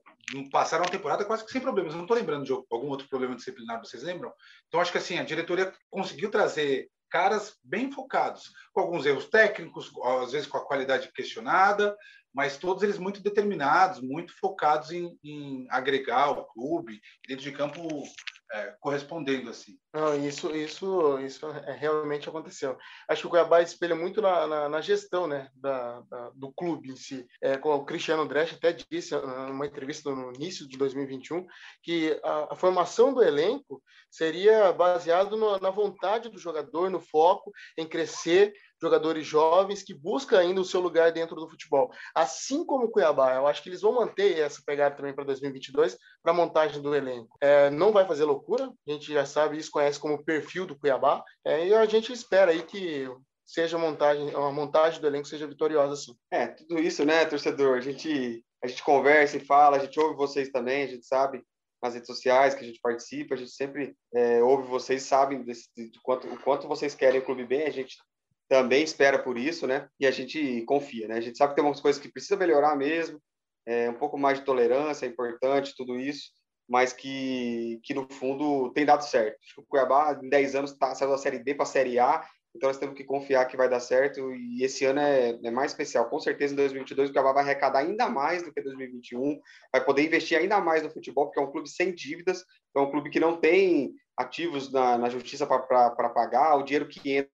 passaram 0.50 0.86
a 0.86 0.90
temporada 0.90 1.26
quase 1.26 1.46
que 1.46 1.52
sem 1.52 1.60
problemas. 1.60 1.94
não 1.94 2.04
estou 2.04 2.16
lembrando 2.16 2.46
de 2.46 2.54
algum 2.54 2.88
outro 2.88 3.10
problema 3.10 3.36
disciplinar, 3.36 3.80
vocês 3.80 4.04
lembram? 4.04 4.32
Então, 4.68 4.80
acho 4.80 4.92
que 4.92 4.98
assim, 4.98 5.18
a 5.18 5.24
diretoria 5.24 5.74
conseguiu 5.90 6.32
trazer 6.32 6.90
caras 7.10 7.58
bem 7.62 7.92
focados, 7.92 8.52
com 8.72 8.80
alguns 8.80 9.06
erros 9.06 9.28
técnicos, 9.28 9.92
às 10.24 10.32
vezes 10.32 10.48
com 10.48 10.58
a 10.58 10.66
qualidade 10.66 11.12
questionada, 11.12 11.96
mas 12.34 12.58
todos 12.58 12.82
eles 12.82 12.98
muito 12.98 13.22
determinados, 13.22 14.00
muito 14.00 14.34
focados 14.40 14.92
em, 14.92 15.20
em 15.24 15.68
agregar 15.70 16.32
o 16.32 16.46
clube, 16.46 17.02
dentro 17.28 17.44
de 17.44 17.52
campo 17.52 17.82
é, 18.54 18.76
correspondendo 18.80 19.50
assim. 19.50 19.78
Não, 19.92 20.16
isso, 20.16 20.56
isso, 20.56 21.20
isso 21.20 21.48
é, 21.48 21.72
realmente 21.72 22.30
aconteceu. 22.30 22.78
Acho 23.10 23.22
que 23.22 23.28
o 23.28 23.30
Cuiabá 23.32 23.62
espelha 23.62 23.96
muito 23.96 24.22
na, 24.22 24.46
na, 24.46 24.70
na 24.70 24.82
gestão, 24.82 25.28
né, 25.28 25.50
da, 25.56 26.02
da, 26.02 26.30
do 26.36 26.52
clube 26.54 26.92
em 26.92 26.96
si. 26.96 27.26
É, 27.42 27.60
o 27.64 27.84
Cristiano 27.84 28.28
Dresch 28.28 28.54
até 28.54 28.72
disse 28.72 29.16
numa 29.16 29.66
entrevista 29.66 30.12
no 30.12 30.32
início 30.34 30.68
de 30.68 30.78
2021 30.78 31.46
que 31.82 32.20
a, 32.24 32.54
a 32.54 32.56
formação 32.56 33.12
do 33.12 33.24
elenco 33.24 33.82
seria 34.12 34.72
baseado 34.72 35.36
na 35.60 35.72
vontade 35.72 36.30
do 36.30 36.38
jogador, 36.38 36.92
no 36.92 37.00
foco 37.00 37.52
em 37.76 37.88
crescer, 37.88 38.54
jogadores 38.84 39.26
jovens 39.26 39.82
que 39.82 39.94
buscam 39.94 40.38
ainda 40.38 40.60
o 40.60 40.66
seu 40.66 40.82
lugar 40.82 41.12
dentro 41.12 41.36
do 41.36 41.50
futebol. 41.50 41.90
Assim 42.14 42.66
como 42.66 42.86
o 42.86 42.92
Cuiabá, 42.92 43.34
eu 43.36 43.48
acho 43.48 43.64
que 43.64 43.70
eles 43.70 43.82
vão 43.82 43.94
manter 43.94 44.38
essa 44.40 44.62
pegada 44.66 44.96
também 44.96 45.14
para 45.14 45.24
2022 45.24 45.98
para 46.22 46.34
a 46.34 46.36
montagem 46.36 46.82
do 46.82 46.94
elenco. 46.94 47.38
É, 47.42 47.70
não 47.70 47.94
vai 47.94 48.06
fazer 48.06 48.26
loucura, 48.26 48.66
a 48.66 48.92
gente 48.92 49.12
já 49.14 49.26
sabe 49.26 49.58
isso, 49.58 49.72
conhece 49.72 50.00
como 50.00 50.24
perfil 50.24 50.66
do 50.66 50.78
Cuiabá, 50.78 51.24
é, 51.46 51.68
e 51.68 51.74
a 51.74 51.86
gente 51.86 52.12
espera 52.12 52.52
aí 52.52 52.62
que 52.64 53.10
seja 53.46 53.78
montagem, 53.78 54.34
a 54.36 54.52
montagem 54.52 55.00
do 55.00 55.08
elenco 55.08 55.28
seja 55.28 55.48
vitoriosa 55.48 55.96
sim. 55.96 56.16
É, 56.32 56.48
tudo 56.48 56.80
isso, 56.80 57.06
né, 57.06 57.26
torcedor? 57.26 57.78
A 57.78 57.82
gente 57.82 58.44
a 58.64 58.68
gente 58.68 58.82
conversa 58.82 59.36
e 59.36 59.42
fala, 59.42 59.76
a 59.76 59.80
gente 59.80 60.00
ouve 60.00 60.16
vocês 60.16 60.50
também, 60.50 60.84
a 60.84 60.88
gente 60.88 61.06
sabe 61.06 61.44
nas 61.84 61.96
redes 61.96 62.08
sociais 62.08 62.56
que 62.56 62.64
a 62.64 62.68
gente 62.68 62.80
participa, 62.80 63.36
a 63.36 63.38
gente 63.38 63.52
sempre 63.52 63.94
é, 64.16 64.42
ouve 64.42 64.66
vocês, 64.66 65.04
sabem 65.04 65.44
desse, 65.44 65.68
de 65.76 66.00
quanto, 66.02 66.34
o 66.34 66.40
quanto 66.42 66.66
vocês 66.66 66.96
querem 66.96 67.20
o 67.20 67.26
clube 67.26 67.46
bem, 67.46 67.64
a 67.64 67.70
gente 67.70 67.98
também 68.54 68.84
espera 68.84 69.18
por 69.18 69.36
isso, 69.36 69.66
né? 69.66 69.90
E 70.00 70.06
a 70.06 70.12
gente 70.12 70.62
confia, 70.68 71.08
né? 71.08 71.16
A 71.16 71.22
gente 71.22 71.36
sabe 71.36 71.54
que 71.54 71.56
tem 71.56 71.64
algumas 71.64 71.82
coisas 71.82 72.00
que 72.00 72.12
precisa 72.12 72.38
melhorar 72.38 72.76
mesmo, 72.76 73.20
é, 73.66 73.90
um 73.90 73.96
pouco 73.96 74.16
mais 74.16 74.38
de 74.38 74.46
tolerância 74.46 75.08
é 75.08 75.10
importante, 75.10 75.74
tudo 75.76 76.00
isso, 76.00 76.30
mas 76.70 76.94
que, 76.94 77.80
que 77.82 77.96
no 77.96 78.08
fundo 78.08 78.72
tem 78.72 78.86
dado 78.86 79.02
certo. 79.02 79.40
Acho 79.44 79.56
que 79.56 79.62
o 79.62 79.66
Cuiabá, 79.68 80.20
em 80.22 80.30
10 80.30 80.54
anos, 80.54 80.78
tá, 80.78 80.94
saiu 80.94 81.10
da 81.10 81.18
Série 81.18 81.40
B 81.40 81.56
para 81.56 81.64
a 81.64 81.66
Série 81.66 81.98
A, 81.98 82.24
então 82.56 82.70
nós 82.70 82.78
temos 82.78 82.96
que 82.96 83.04
confiar 83.04 83.48
que 83.48 83.58
vai 83.58 83.68
dar 83.68 83.80
certo 83.80 84.32
e 84.32 84.64
esse 84.64 84.86
ano 84.86 85.00
é, 85.00 85.32
é, 85.44 85.50
mais 85.50 85.72
especial. 85.72 86.08
Com 86.08 86.20
certeza 86.20 86.54
em 86.54 86.58
2022 86.58 87.10
o 87.10 87.12
Cuiabá 87.12 87.34
vai 87.34 87.44
arrecadar 87.44 87.80
ainda 87.80 88.08
mais 88.08 88.44
do 88.44 88.54
que 88.54 88.62
2021, 88.62 89.42
vai 89.72 89.84
poder 89.84 90.06
investir 90.06 90.38
ainda 90.38 90.62
mais 90.62 90.84
no 90.84 90.92
futebol, 90.92 91.26
porque 91.26 91.40
é 91.40 91.44
um 91.44 91.52
clube 91.52 91.68
sem 91.68 91.92
dívidas, 91.92 92.46
é 92.78 92.80
um 92.80 92.92
clube 92.92 93.10
que 93.10 93.20
não 93.20 93.36
tem 93.36 93.96
ativos 94.16 94.72
na, 94.72 94.96
na 94.96 95.10
justiça 95.10 95.48
para 95.48 96.10
pagar, 96.10 96.56
o 96.56 96.62
dinheiro 96.62 96.88
que 96.88 97.14
entra 97.14 97.33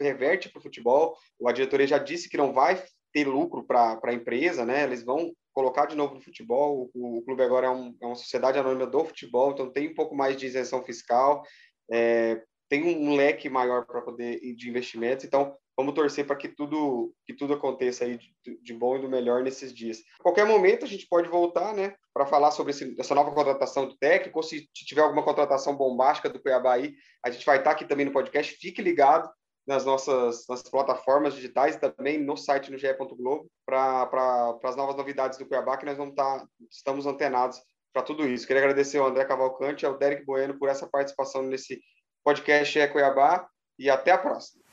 reverte 0.00 0.48
para 0.48 0.58
o 0.58 0.62
futebol. 0.62 1.16
A 1.46 1.52
diretoria 1.52 1.86
já 1.86 1.98
disse 1.98 2.28
que 2.28 2.36
não 2.36 2.52
vai 2.52 2.82
ter 3.12 3.26
lucro 3.26 3.64
para 3.64 4.00
a 4.02 4.12
empresa, 4.12 4.64
né? 4.64 4.82
Eles 4.82 5.04
vão 5.04 5.32
colocar 5.54 5.86
de 5.86 5.96
novo 5.96 6.16
no 6.16 6.20
futebol. 6.20 6.90
O, 6.92 7.18
o 7.18 7.22
clube 7.22 7.42
agora 7.42 7.68
é, 7.68 7.70
um, 7.70 7.96
é, 8.02 8.06
uma 8.06 8.16
sociedade 8.16 8.58
anônima 8.58 8.86
do 8.86 9.04
futebol, 9.04 9.52
então 9.52 9.70
tem 9.70 9.88
um 9.88 9.94
pouco 9.94 10.14
mais 10.14 10.36
de 10.36 10.46
isenção 10.46 10.82
fiscal, 10.82 11.44
é, 11.90 12.42
tem 12.68 12.82
um 12.82 13.14
leque 13.14 13.48
maior 13.48 13.86
para 13.86 14.02
poder 14.02 14.40
de 14.56 14.68
investimentos. 14.68 15.24
Então 15.24 15.56
vamos 15.76 15.94
torcer 15.94 16.26
para 16.26 16.36
que 16.36 16.48
tudo 16.48 17.14
que 17.24 17.34
tudo 17.34 17.54
aconteça 17.54 18.04
aí 18.04 18.18
de, 18.18 18.58
de, 18.60 18.74
bom 18.74 18.96
e 18.96 19.00
do 19.00 19.08
melhor 19.08 19.42
nesses 19.44 19.72
dias. 19.72 19.98
A 20.18 20.22
qualquer 20.22 20.44
momento 20.44 20.84
a 20.84 20.88
gente 20.88 21.06
pode 21.06 21.28
voltar, 21.28 21.72
né, 21.72 21.94
para 22.12 22.26
falar 22.26 22.50
sobre 22.50 22.72
esse, 22.72 22.94
essa 22.98 23.14
nova 23.14 23.32
contratação 23.32 23.86
do 23.86 23.96
técnico. 23.96 24.38
Ou 24.38 24.42
se 24.42 24.68
tiver 24.72 25.02
alguma 25.02 25.22
contratação 25.22 25.76
bombástica 25.76 26.28
do 26.28 26.40
Cuiabá 26.40 26.74
aí, 26.74 26.94
a 27.24 27.30
gente 27.30 27.46
vai 27.46 27.58
estar 27.58 27.70
aqui 27.70 27.84
também 27.84 28.06
no 28.06 28.12
podcast. 28.12 28.56
Fique 28.56 28.82
ligado 28.82 29.30
nas 29.66 29.84
nossas 29.84 30.46
nas 30.48 30.62
plataformas 30.62 31.34
digitais 31.34 31.76
também 31.76 32.22
no 32.22 32.36
site 32.36 32.70
no 32.70 32.78
GE. 32.78 32.92
Globo 32.94 33.50
para 33.64 34.58
as 34.62 34.76
novas 34.76 34.96
novidades 34.96 35.38
do 35.38 35.46
Cuiabá, 35.46 35.76
que 35.76 35.86
nós 35.86 35.96
vamos 35.96 36.14
tá, 36.14 36.44
estamos 36.70 37.06
antenados 37.06 37.60
para 37.92 38.02
tudo 38.02 38.26
isso. 38.26 38.46
Queria 38.46 38.62
agradecer 38.62 38.98
ao 38.98 39.06
André 39.06 39.24
Cavalcante 39.24 39.84
e 39.84 39.86
ao 39.86 39.96
Derek 39.96 40.24
Bueno 40.24 40.58
por 40.58 40.68
essa 40.68 40.86
participação 40.86 41.42
nesse 41.42 41.80
podcast 42.24 42.78
É 42.78 42.88
Cuiabá 42.88 43.48
e 43.78 43.88
até 43.88 44.10
a 44.10 44.18
próxima. 44.18 44.63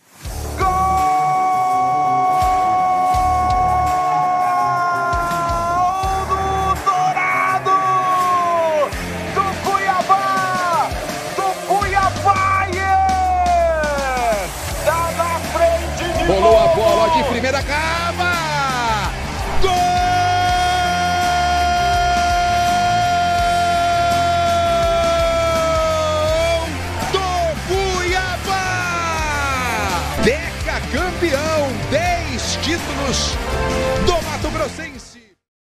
Primeira 17.51 17.63
cava! 17.63 18.10